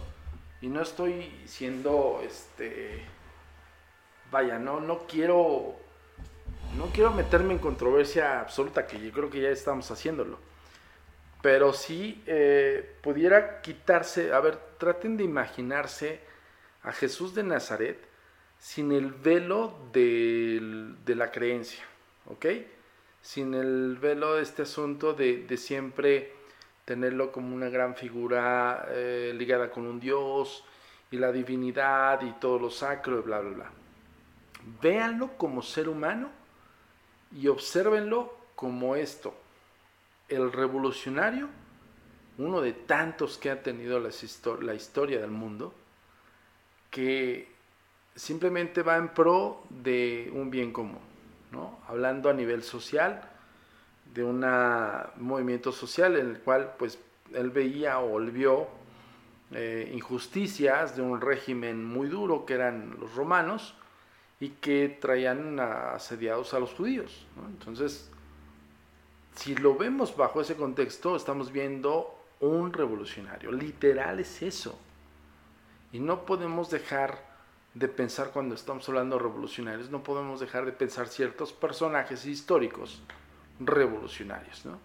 [0.61, 3.03] y no estoy siendo, este,
[4.31, 5.75] vaya, no, no quiero,
[6.77, 10.54] no quiero meterme en controversia absoluta, que yo creo que ya estamos haciéndolo
[11.45, 16.21] pero si eh, pudiera quitarse, a ver, traten de imaginarse
[16.83, 17.99] a Jesús de Nazaret
[18.59, 21.85] sin el velo de, la creencia,
[22.29, 22.47] ¿ok?
[23.21, 26.33] Sin el velo de este asunto de, siempre
[26.87, 30.65] tenerlo como una gran figura eh, ligada con un Dios
[31.11, 33.71] y la divinidad y todo lo sacro y bla, bla, bla.
[34.81, 36.31] Véanlo como ser humano
[37.37, 39.44] y obsérvenlo como esto,
[40.29, 41.49] el revolucionario,
[42.39, 45.75] uno de tantos que ha tenido la, historia del mundo,
[46.91, 47.49] que
[48.15, 51.01] simplemente va en pro de un bien común,
[51.53, 51.79] ¿no?
[51.89, 53.31] hablando a nivel social,
[54.13, 54.45] de un
[55.17, 56.99] movimiento social en el cual pues
[57.33, 58.69] él veía o él vio
[59.53, 63.75] eh, injusticias de un régimen muy duro que eran los romanos
[64.41, 67.27] y que traían asediados a los judíos.
[67.49, 68.11] Entonces,
[69.35, 73.53] si lo vemos bajo ese contexto, estamos viendo un revolucionario.
[73.53, 74.79] Literal es eso.
[75.93, 77.35] Y no podemos dejar
[77.75, 83.03] de pensar cuando estamos hablando de revolucionarios, no podemos dejar de pensar ciertos personajes históricos
[83.59, 84.79] revolucionarios, ¿no?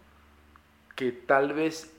[0.95, 1.93] que tal vez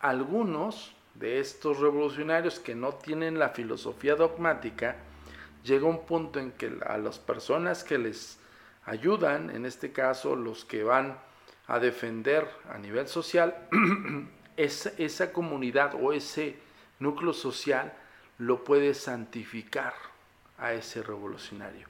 [0.00, 4.96] algunos de estos revolucionarios que no tienen la filosofía dogmática,
[5.62, 8.38] llega un punto en que a las personas que les
[8.84, 11.18] ayudan, en este caso los que van
[11.66, 13.68] a defender a nivel social,
[14.56, 16.58] esa, esa comunidad o ese
[16.98, 17.92] núcleo social
[18.38, 19.94] lo puede santificar
[20.58, 21.86] a ese revolucionario.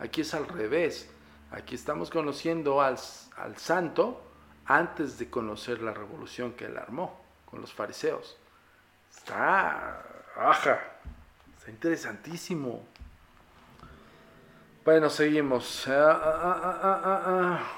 [0.00, 1.10] Aquí es al revés.
[1.50, 2.98] Aquí estamos conociendo al,
[3.36, 4.22] al santo
[4.66, 8.36] antes de conocer la revolución que él armó con los fariseos.
[9.10, 10.04] Está,
[10.36, 10.80] aja,
[11.56, 12.86] está interesantísimo.
[14.84, 15.88] Bueno, seguimos.
[15.88, 17.77] Ah, ah, ah,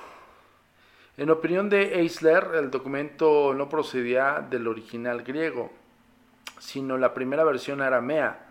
[1.20, 5.70] en opinión de Eisler, el documento no procedía del original griego,
[6.58, 8.48] sino la primera versión aramea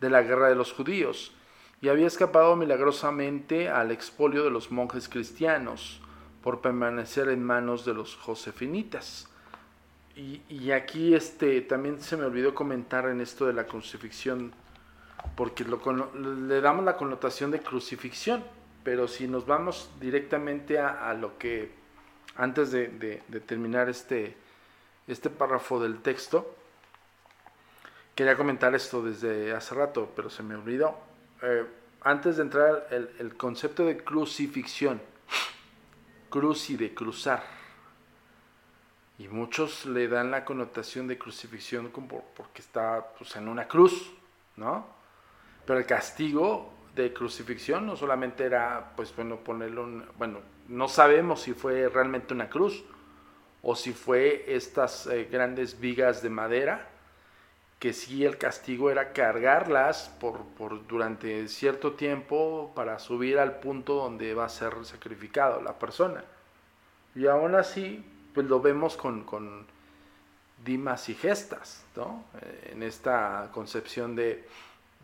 [0.00, 1.34] de la guerra de los judíos,
[1.80, 6.00] y había escapado milagrosamente al expolio de los monjes cristianos
[6.40, 9.28] por permanecer en manos de los josefinitas.
[10.14, 14.52] Y, aquí este, también se me olvidó comentar en esto de la crucifixión,
[15.34, 18.44] porque le damos la connotación de crucifixión,
[18.84, 21.82] pero si nos vamos directamente a, lo que,
[22.36, 24.36] antes de, terminar este,
[25.06, 26.54] este párrafo del texto,
[28.14, 30.98] quería comentar esto desde hace rato, pero se me olvidó.
[31.42, 31.66] Eh,
[32.02, 35.00] antes de entrar, el, concepto de crucifixión,
[36.28, 37.44] cruci de cruzar
[39.18, 44.12] y muchos le dan la connotación de crucifixión como porque está pues, en una cruz,
[44.56, 44.86] ¿no?
[45.64, 51.42] Pero el castigo de crucifixión no solamente era, pues bueno, ponerlo, un, bueno, no sabemos
[51.42, 52.84] si fue realmente una cruz
[53.62, 56.88] o si fue estas eh, grandes vigas de madera,
[57.78, 63.94] que sí el castigo era cargarlas por, por, durante cierto tiempo para subir al punto
[63.94, 66.24] donde va a ser sacrificado la persona.
[67.14, 69.66] Y aún así, pues lo vemos con,
[70.64, 72.24] dimas y gestas, ¿no?
[72.40, 74.46] Eh, en esta concepción de,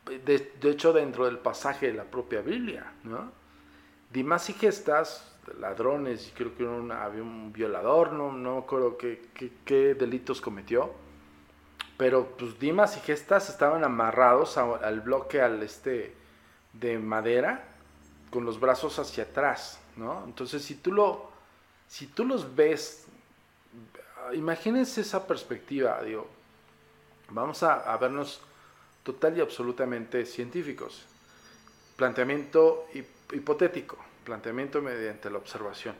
[0.06, 3.30] de, hecho, dentro del pasaje de la propia Biblia, ¿no?
[4.12, 9.94] Dimas y gestas, ladrones, y creo que había un violador, no, no me acuerdo qué,
[9.94, 10.92] delitos cometió,
[11.96, 16.14] pero pues Dimas y gestas estaban amarrados al bloque al este
[16.72, 17.64] de madera
[18.30, 20.24] con los brazos hacia atrás, ¿no?
[20.24, 21.30] Entonces, si tú lo
[21.88, 23.08] si tú los ves
[24.34, 26.26] imagínense esa perspectiva, digo,
[27.30, 28.40] vamos a, vernos
[29.02, 31.06] total y absolutamente científicos.
[31.96, 32.86] Planteamiento
[33.32, 35.94] hipotético, planteamiento mediante la observación.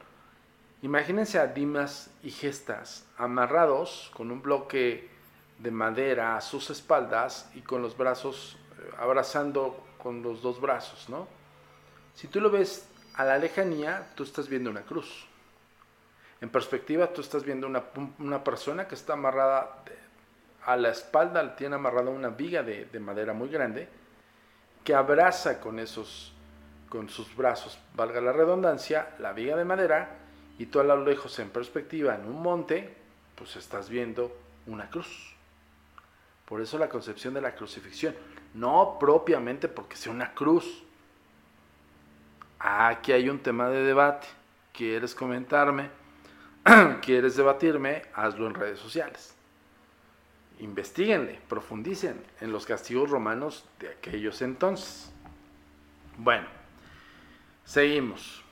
[0.82, 5.11] Imagínense a Dimas y Gestas amarrados con un bloque
[5.59, 11.09] de madera a sus espaldas y con los brazos eh, abrazando con los dos brazos,
[11.11, 11.28] ¿no?
[12.14, 15.26] Si tú lo ves a la lejanía, tú estás viendo una cruz.
[16.40, 19.84] En perspectiva, tú estás viendo una, persona que está amarrada
[20.66, 23.88] a la espalda, tiene amarrada una viga de, madera muy grande,
[24.84, 26.32] que abraza con esos,
[26.88, 30.16] con sus brazos, valga la redundancia, la viga de madera,
[30.58, 32.94] y tú a lo lejos en perspectiva en un monte,
[33.34, 34.36] pues estás viendo
[34.66, 35.34] una cruz.
[36.44, 38.14] Por eso la concepción de la crucifixión,
[38.54, 40.82] no propiamente porque sea una cruz.
[42.58, 44.26] Aquí hay un tema de debate.
[44.72, 45.90] ¿Quieres comentarme?
[47.02, 48.02] ¿Quieres debatirme?
[48.14, 49.34] Hazlo en redes sociales.
[50.61, 55.11] Investíguenle, profundicen en los castigos romanos de aquellos entonces.
[56.18, 56.46] Bueno,
[57.64, 58.44] seguimos.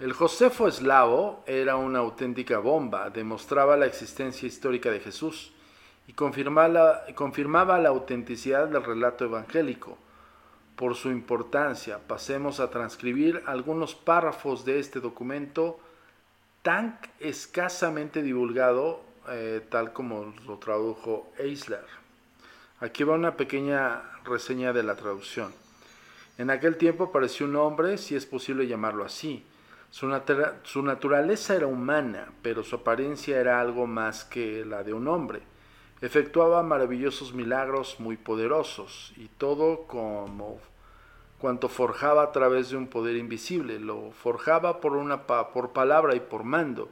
[0.00, 5.52] El Josefo eslavo era una auténtica bomba, demostraba la existencia histórica de Jesús
[6.08, 9.98] y confirmaba confirmaba la autenticidad del relato evangélico.
[10.76, 15.78] Por su importancia, pasemos a transcribir algunos párrafos de este documento
[16.62, 21.86] tan escasamente divulgado eh, tal como lo tradujo Eisler.
[22.80, 25.52] Aquí va una pequeña reseña de la traducción.
[26.36, 29.44] En aquel tiempo apareció un hombre, si es posible llamarlo así.
[29.90, 30.08] Su,
[30.82, 35.42] naturaleza era humana, pero su apariencia era algo más que la de un hombre.
[36.00, 40.58] Efectuaba maravillosos milagros muy poderosos y todo como
[41.38, 46.88] cuanto forjaba a través de un poder invisible, lo forjaba por palabra y por mando.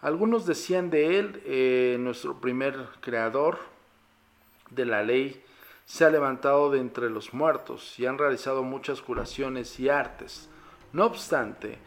[0.00, 3.58] Algunos decían de él, eh, nuestro primer creador
[4.70, 5.42] de la ley,
[5.86, 10.48] se ha levantado de entre los muertos y han realizado muchas curaciones y artes.
[10.92, 11.78] No obstante,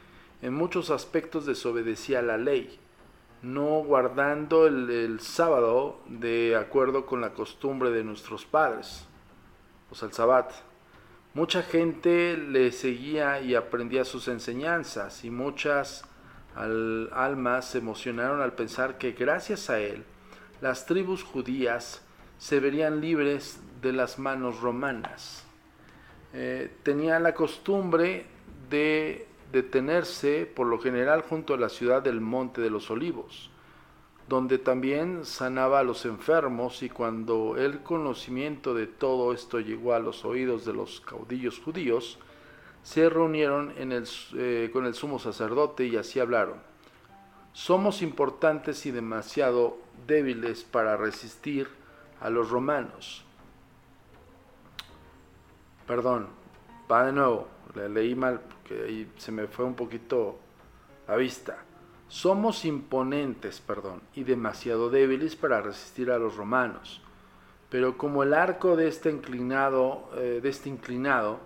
[0.41, 2.79] en muchos aspectos desobedecía la ley,
[3.43, 9.05] no guardando el, sábado de acuerdo con la costumbre de nuestros padres,
[9.89, 10.51] o sea, el sabbat.
[11.33, 16.03] Mucha gente le seguía y aprendía sus enseñanzas y muchas
[16.55, 20.03] almas se emocionaron al pensar que gracias a él
[20.61, 22.01] las tribus judías
[22.37, 25.45] se verían libres de las manos romanas.
[26.33, 28.25] Eh, tenían la costumbre
[28.69, 33.49] de detenerse por lo general junto a la ciudad del Monte de los Olivos,
[34.29, 39.99] donde también sanaba a los enfermos y cuando el conocimiento de todo esto llegó a
[39.99, 42.17] los oídos de los caudillos judíos,
[42.83, 46.55] se reunieron eh, con el sumo sacerdote y así hablaron.
[47.53, 49.77] Somos importantes y demasiado
[50.07, 51.67] débiles para resistir
[52.21, 53.23] a los romanos.
[55.85, 56.27] Perdón,
[56.89, 60.39] va de nuevo, le leí mal porque ahí se me fue un poquito
[61.07, 61.57] la vista.
[62.07, 67.01] Somos imponentes, perdón, y demasiado débiles para resistir a los romanos.
[67.69, 71.39] Pero como el arco de este inclinado, eh, de este inclinado,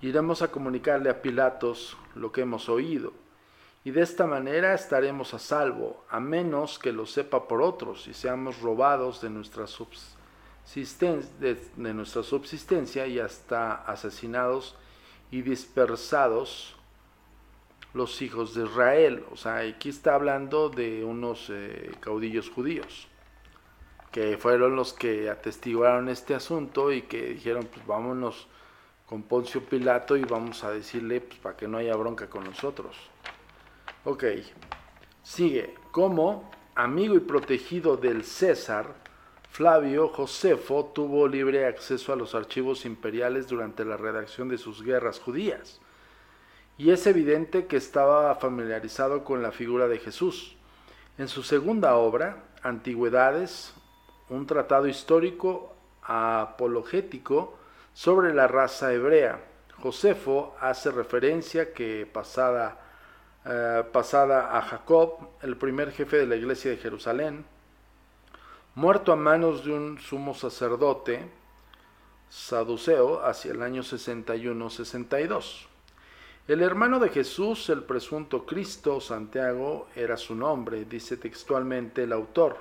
[0.00, 3.12] iremos a comunicarle a Pilatos lo que hemos oído.
[3.84, 8.14] Y de esta manera estaremos a salvo, a menos que lo sepa por otros y
[8.14, 9.64] seamos robados de nuestra,
[11.40, 14.76] de, nuestra subsistencia y hasta asesinados
[15.30, 16.76] y dispersados
[17.94, 19.24] los hijos de Israel.
[19.32, 23.08] O sea, aquí está hablando de unos eh, caudillos judíos,
[24.12, 28.48] que fueron los que atestiguaron este asunto y que dijeron, pues vámonos
[29.08, 32.96] con Poncio Pilato y vamos a decirle, pues para que no haya bronca con nosotros.
[34.04, 34.24] Ok,
[35.22, 38.94] sigue, como amigo y protegido del César,
[39.50, 45.18] Flavio Josefo tuvo libre acceso a los archivos imperiales durante la redacción de sus guerras
[45.18, 45.80] judías
[46.78, 50.56] y es evidente que estaba familiarizado con la figura de Jesús.
[51.18, 53.74] En su segunda obra, Antigüedades,
[54.28, 57.57] un tratado histórico apologético
[57.98, 59.40] sobre la raza hebrea,
[59.82, 62.78] Josefo hace referencia que pasada,
[63.44, 67.44] eh, pasada a Jacob, el primer jefe de la iglesia de Jerusalén,
[68.76, 71.28] muerto a manos de un sumo sacerdote
[72.28, 75.66] saduceo hacia el año 61-62.
[76.46, 82.58] El hermano de Jesús, el presunto Cristo, Santiago, era su nombre, dice textualmente el autor,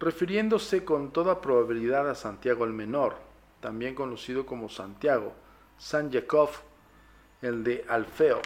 [0.00, 3.26] refiriéndose con toda probabilidad a Santiago el Menor,
[3.60, 5.32] también conocido como Santiago,
[5.78, 6.50] San Jacob,
[7.42, 8.40] el de Alfeo.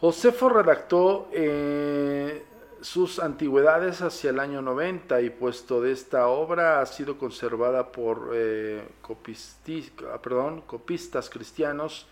[0.00, 2.44] Josefo redactó eh,
[2.80, 8.32] sus antigüedades hacia el año 90 y puesto de esta obra ha sido conservada por
[8.34, 8.86] eh,
[10.22, 12.06] perdón, copistas cristianos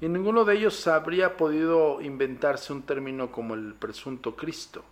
[0.00, 4.82] y ninguno de ellos habría podido inventarse un término como el presunto Cristo.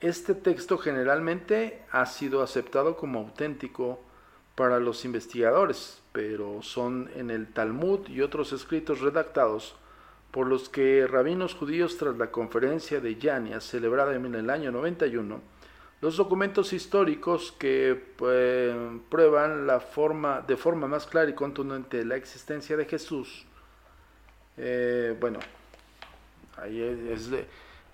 [0.00, 3.98] Este texto generalmente ha sido aceptado como auténtico
[4.56, 9.76] para los investigadores, pero son en el Talmud y otros escritos redactados
[10.32, 15.40] por los que rabinos judíos tras la conferencia de Yania celebrada en el año 91,
[16.00, 18.74] los documentos históricos que pues,
[19.08, 23.46] prueban la forma, de forma más clara y contundente la existencia de Jesús
[24.56, 25.38] eh, bueno,
[26.56, 27.30] ahí es,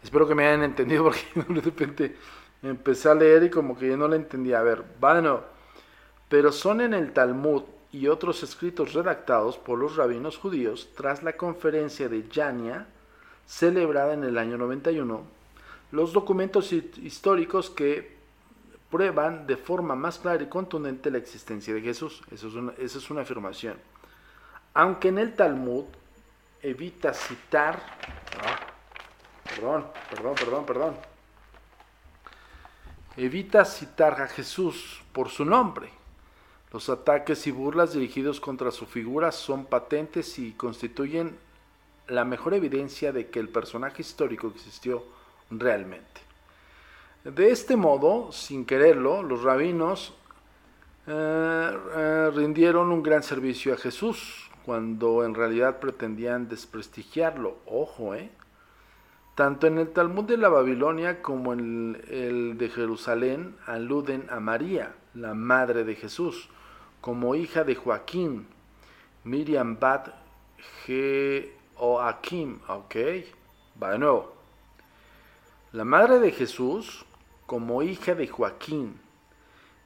[0.02, 2.16] espero que me hayan entendido porque de repente
[2.62, 4.60] empecé a leer y como que yo no le entendía.
[4.60, 5.20] A ver, va
[6.32, 11.34] Pero son en el Talmud y otros escritos redactados por los rabinos judíos tras la
[11.34, 12.86] conferencia de Yania,
[13.46, 15.24] celebrada en el año 91,
[15.90, 18.16] los documentos históricos que
[18.90, 22.22] prueban de forma más clara y contundente la existencia de Jesús.
[22.30, 23.76] Eso es una, esa es una afirmación.
[24.72, 25.84] Aunque en el Talmud
[26.62, 27.78] evita citar,
[28.42, 28.58] ah,
[29.54, 30.96] perdón, perdón, perdón, perdón,
[33.18, 36.00] evita citar a Jesús por su nombre.
[36.72, 41.36] Los ataques y burlas dirigidos contra su figura son patentes y constituyen
[42.08, 45.04] la mejor evidencia de que el personaje histórico existió
[45.50, 46.22] realmente.
[47.24, 50.14] De este modo, sin quererlo, los rabinos
[51.06, 57.58] eh, eh, rindieron un gran servicio a Jesús, cuando en realidad pretendían desprestigiarlo.
[57.66, 58.30] Ojo, ¿eh?
[59.34, 64.94] Tanto en el Talmud de la Babilonia como en el de Jerusalén aluden a María,
[65.14, 66.48] la madre de Jesús,
[67.02, 68.46] como hija de Joaquín,
[69.24, 70.14] Miriam Bat
[71.76, 72.96] Joaquim, ok,
[73.82, 74.32] va de nuevo.
[75.72, 77.04] La madre de Jesús,
[77.44, 79.00] como hija de Joaquín,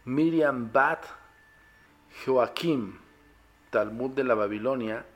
[0.05, 1.07] Miriam Bat
[2.25, 2.99] Joaquim,
[3.71, 5.07] Talmud de la Babilonia,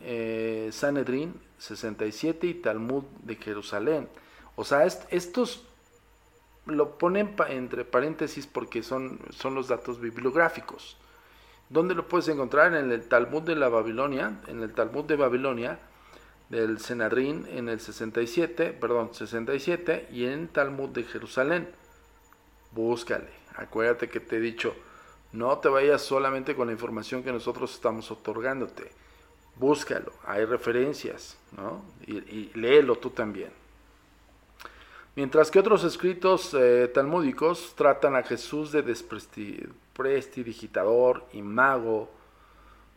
[0.00, 4.08] eh, Sanedrin 67 y Talmud de Jerusalén.
[4.54, 5.67] O sea, estos
[6.68, 10.96] lo ponen entre paréntesis porque son, son los datos bibliográficos.
[11.68, 12.74] ¿Dónde lo puedes encontrar?
[12.74, 15.78] En el Talmud de la Babilonia, en el Talmud de Babilonia,
[16.48, 21.68] del Senadrín en el 67, perdón, 67 y en Talmud de Jerusalén.
[22.72, 23.28] Búscale.
[23.56, 24.74] Acuérdate que te he dicho,
[25.32, 28.90] no te vayas solamente con la información que nosotros estamos otorgándote.
[29.56, 31.82] Búscalo, hay referencias, ¿no?
[32.06, 33.50] Y, léelo tú también.
[35.18, 42.08] Mientras que otros escritos eh, talmúdicos tratan a Jesús de desprestidigitador y mago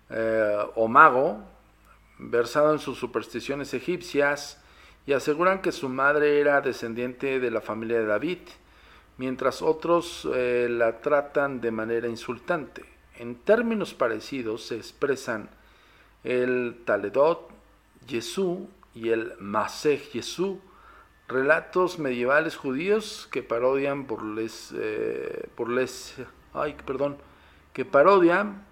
[0.07, 1.39] eh, o mago,
[2.19, 4.61] versado en sus supersticiones egipcias,
[5.07, 8.37] y aseguran que su madre era descendiente de la familia de David
[9.17, 12.85] mientras otros eh, la tratan de manera insultante.
[13.17, 15.49] En términos parecidos se expresan
[16.23, 17.49] el Taledot
[18.05, 18.59] Jesús
[18.93, 20.59] y el Masej Jesús,
[21.31, 25.47] relatos medievales judíos que parodian burles, eh,
[26.53, 27.17] ay, perdón,
[27.73, 28.65] que parodian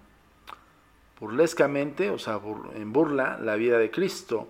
[1.18, 2.40] burlescamente, o sea,
[2.74, 4.48] en burla, la vida de Cristo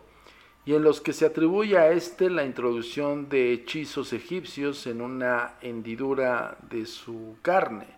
[0.64, 5.54] y en los que se atribuye a este la introducción de hechizos egipcios en una
[5.62, 7.88] hendidura de su carne,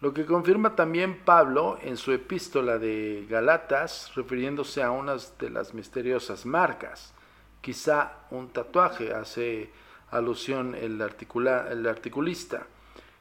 [0.00, 5.74] lo que confirma también Pablo en su epístola de Galatas, refiriéndose a unas de las
[5.74, 7.12] misteriosas marcas.
[7.60, 9.70] Quizá un tatuaje hace
[10.10, 12.66] alusión el, el articulista,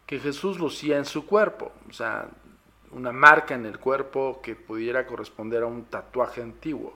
[0.06, 2.28] que Jesús lucía en su cuerpo, o sea,
[2.92, 6.96] una marca en el cuerpo que pudiera corresponder a un tatuaje antiguo.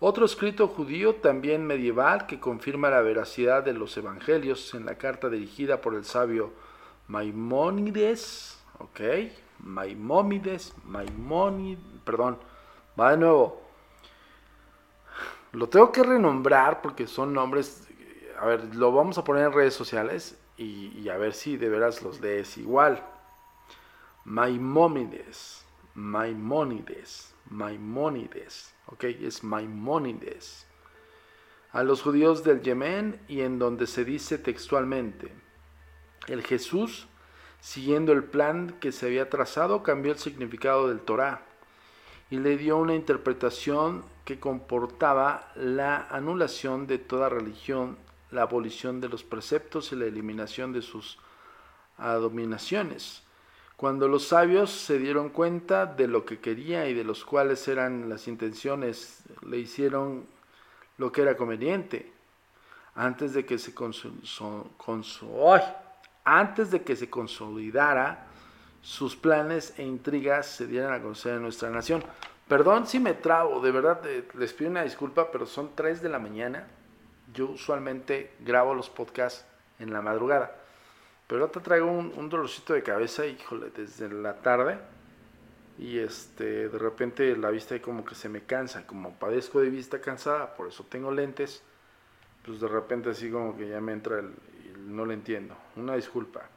[0.00, 5.30] Otro escrito judío también medieval que confirma la veracidad de los evangelios en la carta
[5.30, 6.52] dirigida por el sabio
[7.08, 9.00] Maimónides, ok,
[9.60, 12.38] Maimónides, Maimónides, perdón,
[12.98, 13.63] va de nuevo.
[15.54, 17.88] Lo tengo que renombrar porque son nombres,
[18.38, 22.02] a ver, lo vamos a poner en redes sociales y, a ver si de veras
[22.02, 23.04] los lees igual.
[24.24, 30.66] Maimónides, Maimónides, Maimónides ok, es Maimónides,
[31.72, 35.32] a los judíos del Yemen y en donde se dice textualmente,
[36.26, 37.08] el Jesús,
[37.60, 41.42] siguiendo el plan que se había trazado, cambió el significado del Torah
[42.30, 47.98] y le dio una interpretación que comportaba la anulación de toda religión,
[48.30, 51.18] la abolición de los preceptos y la eliminación de sus
[51.98, 53.22] abominaciones.
[53.76, 58.08] Cuando los sabios se dieron cuenta de lo que quería y de los cuales eran
[58.08, 60.26] las intenciones, le hicieron
[60.96, 62.12] lo que era conveniente.
[62.94, 63.74] Antes de que se,
[66.24, 68.26] antes de que se consolidara
[68.80, 72.04] sus planes e intrigas se dieran a conocer en nuestra nación.
[72.48, 74.02] Perdón si me trabo, de verdad
[74.34, 76.66] les pido una disculpa, pero son 3 de la mañana.
[77.32, 79.46] Yo usualmente grabo los podcasts
[79.78, 80.54] en la madrugada.
[81.26, 84.78] Pero te traigo un, dolorcito de cabeza, híjole, desde la tarde.
[85.78, 88.86] Y este, de repente la vista como que se me cansa.
[88.86, 91.62] Como padezco de vista cansada, por eso tengo lentes.
[92.44, 94.22] Pues de repente así como que ya me entra
[94.84, 95.56] no lo entiendo.
[95.76, 96.48] Una disculpa.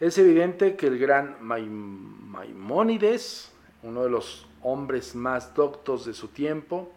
[0.00, 3.52] Es evidente que el gran Maimónides,
[3.82, 6.92] uno de los hombres más doctos de su tiempo,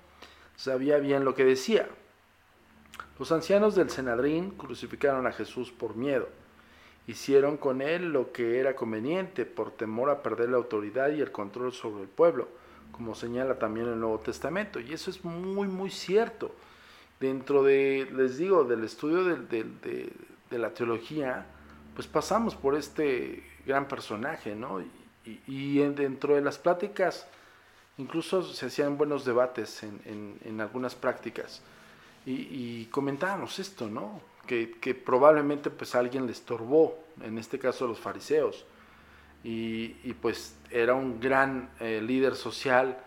[0.56, 1.88] sabía bien lo que decía.
[3.20, 6.28] Los ancianos del Senadrín crucificaron a Jesús por miedo
[7.08, 11.32] hicieron con él lo que era conveniente por temor a perder la autoridad y el
[11.32, 12.48] control sobre el pueblo,
[12.92, 14.80] como señala también el Nuevo Testamento.
[14.80, 16.54] Y eso es muy, muy cierto.
[17.20, 20.12] Dentro de, les digo, del estudio de,
[20.50, 21.46] la teología,
[21.96, 24.82] pues pasamos por este gran personaje, ¿no?
[25.26, 27.28] Y, dentro de las pláticas,
[27.98, 31.62] incluso se hacían buenos debates en, algunas prácticas.
[32.26, 34.22] Y, y comentábamos esto, ¿no?
[34.48, 38.66] que, probablemente pues alguien le estorbó, en este caso los fariseos,
[39.44, 39.90] y,
[40.22, 42.98] pues era un gran eh, líder social,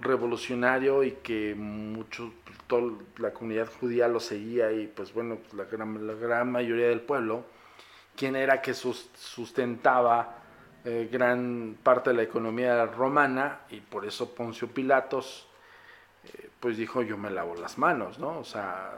[0.00, 2.32] revolucionario y que mucho,
[2.66, 6.88] toda la comunidad judía lo seguía y pues bueno, pues, la, gran, la gran mayoría
[6.88, 7.44] del pueblo,
[8.16, 10.42] quien era que sustentaba
[10.84, 15.48] eh, gran parte de la economía romana y por eso Poncio Pilatos
[16.24, 18.38] eh, pues dijo yo me lavo las manos, ¿no?
[18.38, 18.92] O sea,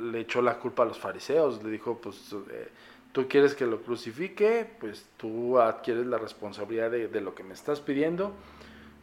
[0.00, 2.68] le echó la culpa a los fariseos, le dijo, pues eh,
[3.12, 7.80] tú quieres que lo crucifique, pues tú adquieres la responsabilidad de, lo que me estás
[7.80, 8.32] pidiendo,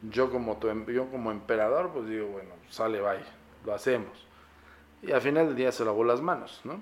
[0.10, 3.26] Yo como, yo como emperador, pues digo, bueno, sale, vaya,
[3.66, 4.26] lo hacemos.
[5.02, 6.82] Y al final del día se lavó las manos, ¿no?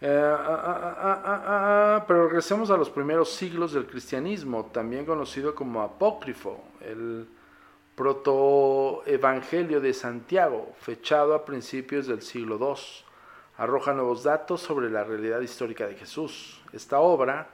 [0.00, 5.82] Eh, ah, ah, ah, pero regresemos a los primeros siglos del cristianismo, también conocido como
[5.82, 7.26] apócrifo, el
[7.96, 12.80] protoevangelio de Santiago, fechado a principios del siglo II,
[13.56, 16.62] arroja nuevos datos sobre la realidad histórica de Jesús.
[16.72, 17.48] Esta obra,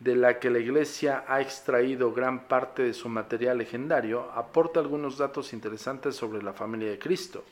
[0.00, 5.16] de la que la Iglesia ha extraído gran parte de su material legendario, aporta algunos
[5.16, 7.44] datos interesantes sobre la familia de Cristo,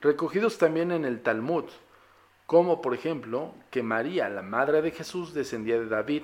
[0.00, 1.64] recogidos también en el Talmud,
[2.46, 6.22] como por ejemplo que María, la madre de Jesús, descendía de David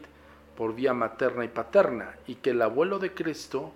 [0.57, 3.73] por vía materna y paterna, y que el abuelo de Cristo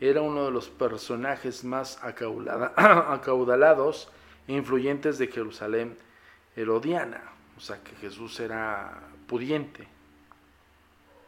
[0.00, 1.98] era uno de los personajes más
[2.76, 4.08] acaudalados
[4.46, 5.96] e influyentes de Jerusalén
[6.54, 7.22] herodiana,
[7.56, 9.88] o sea que Jesús era pudiente,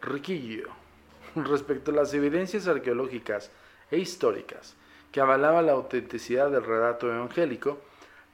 [0.01, 0.69] riquillo.
[1.35, 3.51] Respecto a las evidencias arqueológicas
[3.91, 4.77] e históricas
[5.13, 7.79] que avalaban la autenticidad del relato evangélico,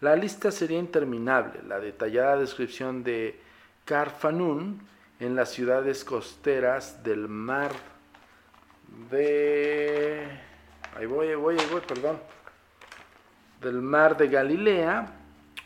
[0.01, 1.62] la lista sería interminable.
[1.66, 3.40] La detallada descripción de
[3.84, 4.86] Carfanún
[5.20, 7.72] en las ciudades costeras del mar
[9.11, 10.26] de...
[10.97, 12.18] Ahí voy, voy, voy, perdón.
[13.62, 15.14] Del mar de Galilea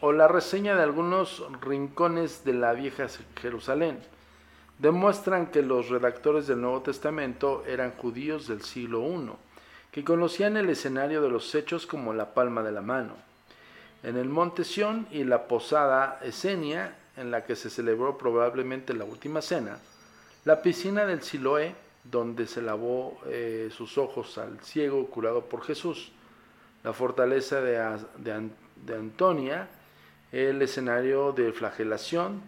[0.01, 3.07] o la reseña de algunos rincones de la vieja
[3.41, 3.99] Jerusalén
[4.78, 9.31] demuestran que los redactores del Nuevo Testamento eran judíos del siglo I,
[9.91, 13.30] que conocían el escenario de los hechos como la palma de la mano
[14.03, 19.05] en el monte Sión y la posada Esenia, en la que se celebró probablemente la
[19.05, 19.78] última cena,
[20.44, 21.74] la piscina del Siloé,
[22.05, 26.12] donde se lavó eh, sus ojos al ciego curado por Jesús,
[26.82, 27.76] la fortaleza de,
[28.16, 29.68] de Antonia,
[30.32, 32.40] el escenario de flagelación,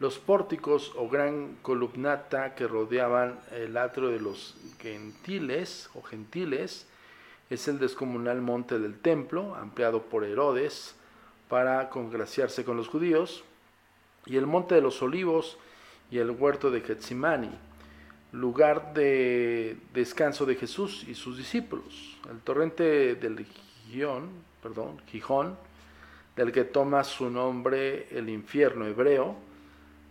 [0.00, 6.86] los pórticos o gran columnata que rodeaban el atrio de los gentiles o gentiles,
[7.54, 10.94] es el descomunal monte del templo, ampliado por Herodes
[11.48, 13.44] para congraciarse con los judíos,
[14.26, 15.58] y el monte de los olivos
[16.10, 17.50] y el huerto de Getsimani,
[18.32, 22.18] lugar de descanso de Jesús y sus discípulos.
[22.30, 23.46] El torrente del
[23.90, 24.30] Gijón,
[24.62, 25.56] perdón, Gijón,
[26.36, 29.36] del que toma su nombre el infierno hebreo,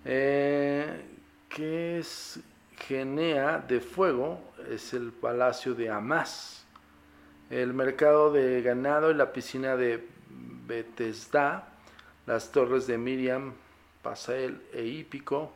[0.05, 1.05] eh,
[1.49, 2.39] que es
[2.87, 4.39] Genea de Fuego,
[4.69, 6.62] es el palacio de Amás
[7.61, 10.03] el mercado de ganado y la piscina de
[10.65, 11.67] Bethesda,
[12.25, 13.53] las torres de Miriam,
[14.01, 15.53] Pasael e Hípico,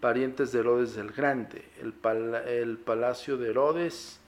[0.00, 4.20] parientes de Herodes el Grande, el, palacio de Herodes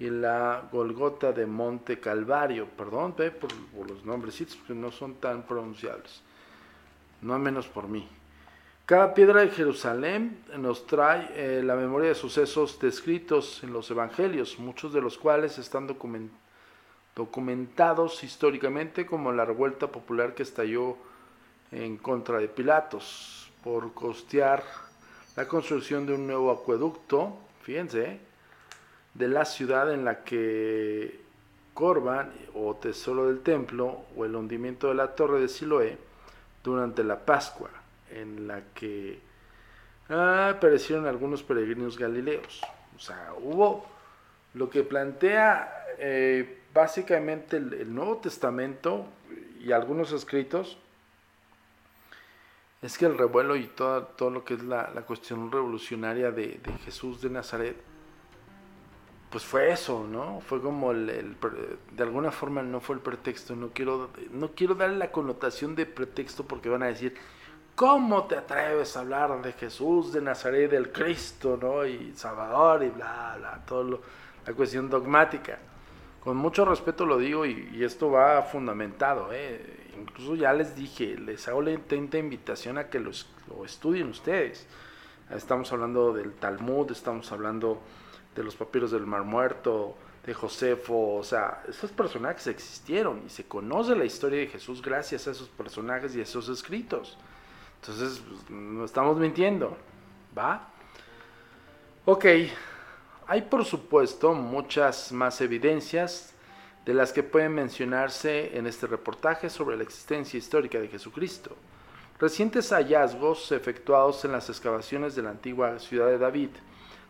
[0.00, 2.66] y la Golgota de Monte Calvario.
[2.76, 6.22] Perdón por, por, los nombrecitos, porque no son tan pronunciables,
[7.20, 8.08] no menos por mí.
[8.84, 14.58] Cada piedra de Jerusalén nos trae eh, la memoria de sucesos descritos en los evangelios,
[14.58, 15.88] muchos de los cuales están
[17.14, 20.96] documentados históricamente como la revuelta popular que estalló
[21.70, 24.64] en contra de Pilatos por costear
[25.36, 28.18] la construcción de un nuevo acueducto, fíjense,
[29.14, 31.22] de la ciudad en la que
[31.72, 35.96] Corban o tesoro del templo o el hundimiento de la torre de Siloé
[36.64, 37.81] durante la Pascua
[38.20, 39.20] en la que
[40.08, 42.60] ah, aparecieron algunos peregrinos galileos.
[42.96, 43.86] O sea, hubo
[44.54, 49.06] lo que plantea eh, básicamente el, Nuevo Testamento
[49.60, 50.78] y algunos escritos,
[52.80, 57.20] es que el revuelo y todo, todo lo que es la, cuestión revolucionaria de, Jesús
[57.20, 57.76] de Nazaret,
[59.30, 60.40] pues fue eso, ¿no?
[60.40, 61.36] Fue como el,
[61.92, 65.86] de alguna forma no fue el pretexto, no quiero, no quiero darle la connotación de
[65.86, 67.14] pretexto porque van a decir,
[67.74, 71.86] ¿Cómo te atreves a hablar de Jesús de Nazaret, del Cristo, ¿no?
[71.86, 74.00] Y Salvador y bla, bla, todo
[74.46, 75.58] la cuestión dogmática.
[76.22, 79.88] Con mucho respeto lo digo y, esto va fundamentado, ¿eh?
[79.98, 83.10] Incluso ya les dije, les hago la intenta invitación a que lo
[83.64, 84.66] estudien ustedes.
[85.30, 87.80] Estamos hablando del Talmud, estamos hablando
[88.34, 89.96] de los papiros del Mar Muerto,
[90.26, 95.26] de Josefo, o sea, esos personajes existieron y se conoce la historia de Jesús gracias
[95.26, 97.18] a esos personajes y a esos escritos.
[97.82, 99.76] Entonces, pues, no estamos mintiendo,
[100.38, 100.68] ¿va?
[102.04, 102.26] Ok,
[103.26, 106.32] hay por supuesto muchas más evidencias
[106.86, 111.56] de las que pueden mencionarse en este reportaje sobre la existencia histórica de Jesucristo.
[112.20, 116.50] Recientes hallazgos efectuados en las excavaciones de la antigua ciudad de David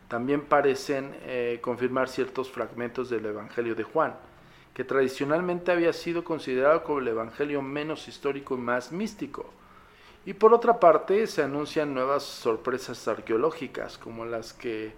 [0.09, 4.15] también parecen eh, confirmar ciertos fragmentos del Evangelio de Juan,
[4.73, 9.53] que tradicionalmente había sido considerado como el Evangelio menos histórico y más místico.
[10.25, 14.95] Y por otra parte, se anuncian nuevas sorpresas arqueológicas, como las que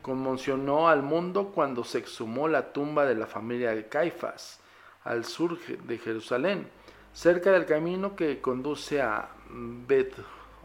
[0.00, 4.60] conmocionó al mundo cuando se exhumó la tumba de la familia de Caifás
[5.04, 6.68] al sur de Jerusalén,
[7.12, 10.14] cerca del camino que conduce a Bet,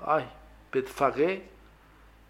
[0.06, 0.26] ay,
[0.72, 1.48] Betfagé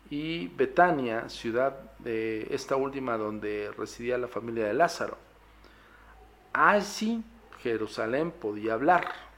[0.10, 5.18] y Betania, ciudad de esta última donde residía la familia de Lázaro.
[6.54, 7.24] Así
[7.62, 9.31] Jerusalén podía hablar.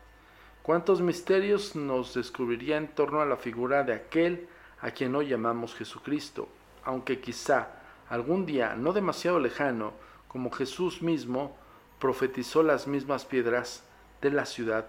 [0.64, 4.48] ¿Cuántos misterios nos descubriría en torno a la figura de aquel
[4.80, 6.48] a quien hoy llamamos Jesucristo?
[6.86, 7.68] Aunque quizá
[8.08, 9.92] algún día, no demasiado lejano,
[10.30, 11.58] como Jesús mismo,
[12.00, 13.84] profetizó las mismas piedras
[14.22, 14.86] de la ciudad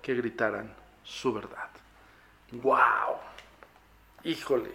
[0.00, 1.68] que gritaran su verdad.
[2.50, 3.18] ¡Wow!
[4.24, 4.70] Híjole.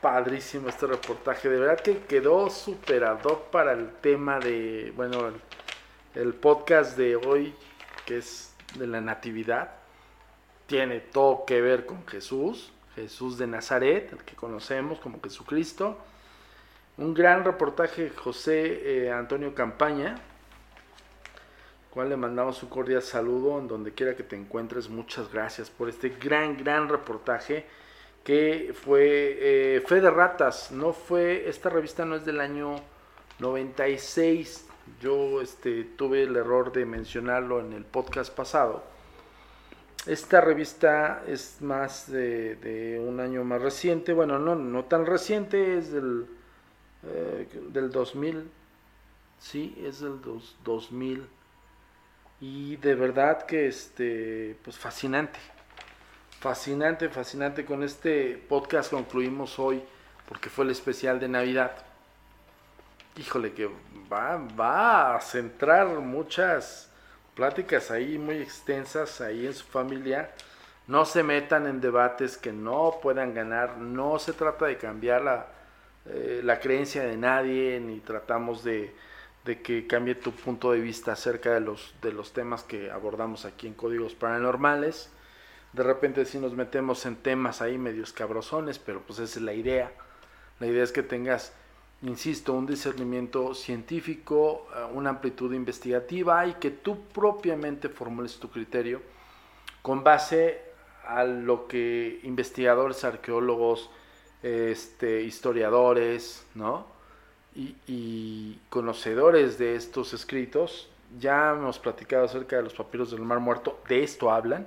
[0.00, 1.50] Padrísimo este reportaje.
[1.50, 5.34] De verdad que quedó superado para el tema de, bueno, el,
[6.34, 7.54] podcast de hoy,
[8.04, 9.70] que es de la Natividad.
[10.66, 15.98] Tiene todo que ver con Jesús, Jesús de Nazaret, el que conocemos como Jesucristo.
[16.96, 20.16] Un gran reportaje José eh, Antonio Campaña,
[21.90, 24.88] cual le mandamos un cordial saludo en donde quiera que te encuentres.
[24.88, 27.66] Muchas gracias por este gran, gran reportaje
[28.24, 30.72] que fue eh, Fe de Ratas.
[30.72, 32.76] No fue, esta revista no es del año
[33.38, 34.66] 96.
[35.00, 38.84] Yo este, tuve el error de mencionarlo en el podcast pasado.
[40.06, 44.12] Esta revista es más de, un año más reciente.
[44.12, 46.26] Bueno, no, no tan reciente, es del,
[47.04, 48.48] eh, del 2000.
[49.38, 50.20] Sí, es del
[50.64, 51.26] 2000
[52.40, 55.38] y de verdad que este pues fascinante
[56.40, 59.82] fascinante fascinante con este podcast concluimos hoy
[60.28, 61.85] porque fue el especial de navidad
[63.16, 63.70] híjole que
[64.10, 66.90] va a centrar muchas
[67.34, 70.30] pláticas ahí muy extensas ahí en su familia
[70.86, 75.46] no se metan en debates que no puedan ganar no se trata de cambiar la,
[76.06, 78.94] eh, creencia de nadie ni tratamos de
[79.54, 84.14] que cambie tu punto de vista acerca de los, temas que abordamos aquí en Códigos
[84.14, 85.10] Paranormales.
[85.72, 89.52] De repente si nos metemos en temas ahí medio escabrosones, pero pues esa es la
[89.52, 89.92] idea.
[90.58, 91.52] La idea es que tengas,
[92.08, 99.00] insisto, un discernimiento científico, eh, una amplitud investigativa y que tú propiamente formules tu criterio
[99.82, 100.60] con base
[101.06, 103.90] a lo que investigadores, arqueólogos,
[104.42, 106.96] este, historiadores, ¿no?
[107.56, 110.88] y, conocedores de estos escritos,
[111.18, 114.66] ya hemos platicado acerca de los papiros del Mar Muerto, de esto hablan.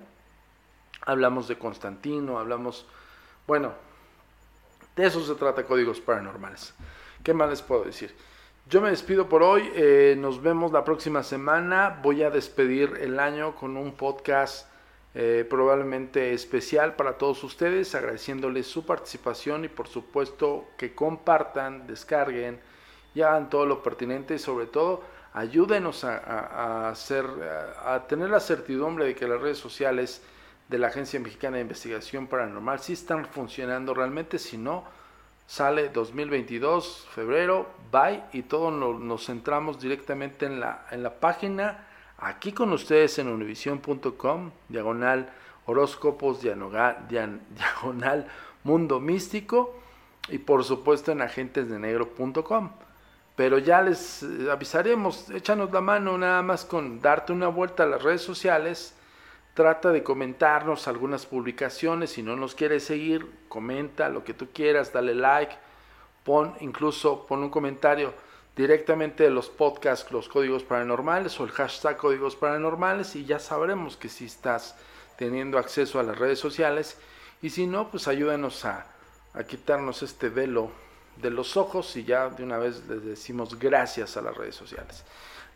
[1.06, 2.86] Hablamos de Constantino, hablamos,
[3.46, 3.74] bueno,
[4.96, 6.74] de eso se trata Códigos Paranormales.
[7.24, 8.16] ¿Qué más les puedo decir?
[8.70, 13.20] Yo me despido por hoy, eh, nos vemos la próxima semana, voy a despedir el
[13.20, 14.68] año con un podcast
[15.16, 22.60] eh, probablemente especial para todos ustedes, agradeciéndoles su participación y por supuesto que compartan, descarguen,
[23.16, 25.02] y hagan todo lo pertinente y sobre todo
[25.34, 27.26] ayúdenos a, hacer,
[27.86, 30.22] a, tener la certidumbre de que las redes sociales
[30.68, 34.86] de la Agencia Mexicana de Investigación Paranormal sí están funcionando realmente, si no,
[35.50, 41.88] sale 2022, febrero, bye, y todos nos, centramos directamente en la, en la página,
[42.20, 45.28] aquí con ustedes en univision.com, diagonal
[45.66, 48.28] horóscopos, diagonal,
[48.64, 49.76] mundo místico,
[50.28, 52.70] y por supuesto en agentesdenegro.com
[53.36, 57.88] pero ya les eh, avisaremos, échanos la mano nada más con darte una vuelta a
[57.88, 58.94] las redes sociales,
[59.60, 64.94] trata de comentarnos algunas publicaciones, si no nos quieres seguir, comenta lo que tú quieras,
[64.94, 65.54] dale like,
[66.24, 68.14] pon incluso pon un comentario
[68.56, 73.98] directamente de los podcasts, los códigos paranormales o el hashtag códigos paranormales y ya sabremos
[73.98, 74.78] que si estás
[75.18, 76.98] teniendo acceso a las redes sociales
[77.42, 78.86] y si no, pues ayúdanos a,
[79.34, 80.72] a quitarnos este velo
[81.18, 85.04] de los ojos y ya de una vez les decimos gracias a las redes sociales.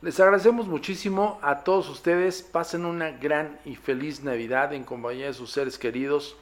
[0.03, 2.41] Les agradecemos muchísimo a todos ustedes.
[2.41, 6.35] Pasen una gran y feliz Navidad en compañía de sus seres queridos.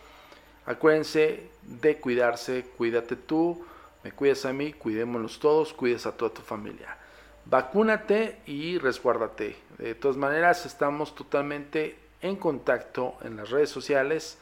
[0.66, 3.64] Acuérdense de cuidarse, cuídate tú,
[4.04, 6.98] me cuidas a mí, cuidémonos todos, cuides a toda tu familia.
[7.46, 9.56] Vacúnate y resguárdate.
[9.78, 14.40] De todas maneras, estamos totalmente en contacto en las redes sociales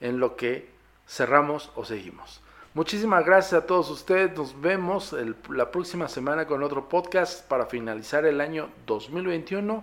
[0.00, 0.70] en lo que
[1.06, 2.40] cerramos o seguimos.
[2.76, 4.36] Muchísimas gracias a todos ustedes.
[4.36, 5.16] Nos vemos
[5.48, 9.82] la próxima semana con otro podcast para finalizar el año 2021.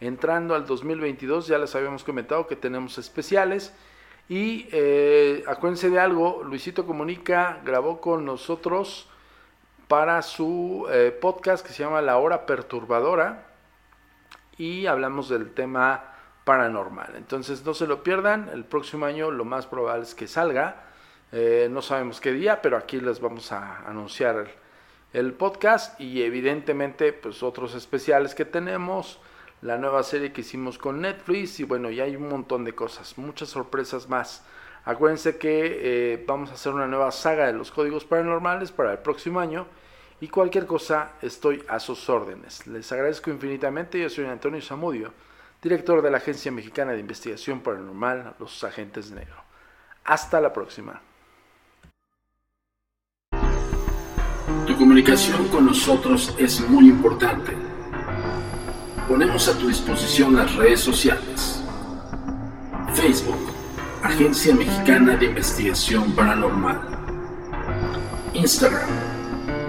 [0.00, 3.74] Entrando al 2022, ya les habíamos comentado que tenemos especiales.
[4.30, 9.10] Y eh, acuérdense de algo, Luisito Comunica grabó con nosotros
[9.86, 13.44] para su eh, podcast que se llama La Hora Perturbadora.
[14.56, 16.14] Y hablamos del tema
[16.44, 17.12] paranormal.
[17.14, 20.91] Entonces no se lo pierdan, el próximo año lo más probable es que salga
[21.34, 24.50] Eh, no sabemos qué día, pero aquí les vamos a anunciar
[25.14, 29.18] el, podcast y evidentemente pues otros especiales que tenemos,
[29.62, 33.16] la nueva serie que hicimos con Netflix y bueno, ya hay un montón de cosas,
[33.16, 34.44] muchas sorpresas más.
[34.84, 38.98] Acuérdense que eh, vamos a hacer una nueva saga de los códigos paranormales para el
[38.98, 39.66] próximo año
[40.20, 42.66] y cualquier cosa estoy a sus órdenes.
[42.66, 45.14] Les agradezco infinitamente, yo soy Antonio Zamudio,
[45.62, 49.36] director de la Agencia Mexicana de Investigación Paranormal, Los Agentes de Negro.
[50.04, 51.00] Hasta la próxima.
[54.66, 57.52] Tu comunicación con nosotros es muy importante.
[59.08, 61.62] Ponemos a tu disposición las redes sociales.
[62.94, 63.50] Facebook,
[64.04, 66.80] Agencia Mexicana de Investigación Paranormal.
[68.34, 68.88] Instagram,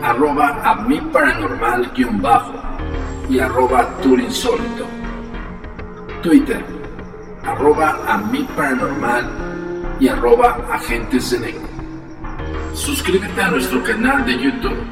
[0.03, 2.53] arroba a mi paranormal-bajo
[3.29, 4.85] y arroba turinsólito.
[6.21, 6.63] Twitter,
[7.43, 9.25] arroba a mi paranormal
[9.99, 11.72] y arroba agentes de negro.
[12.73, 14.83] Suscríbete a nuestro canal de YouTube,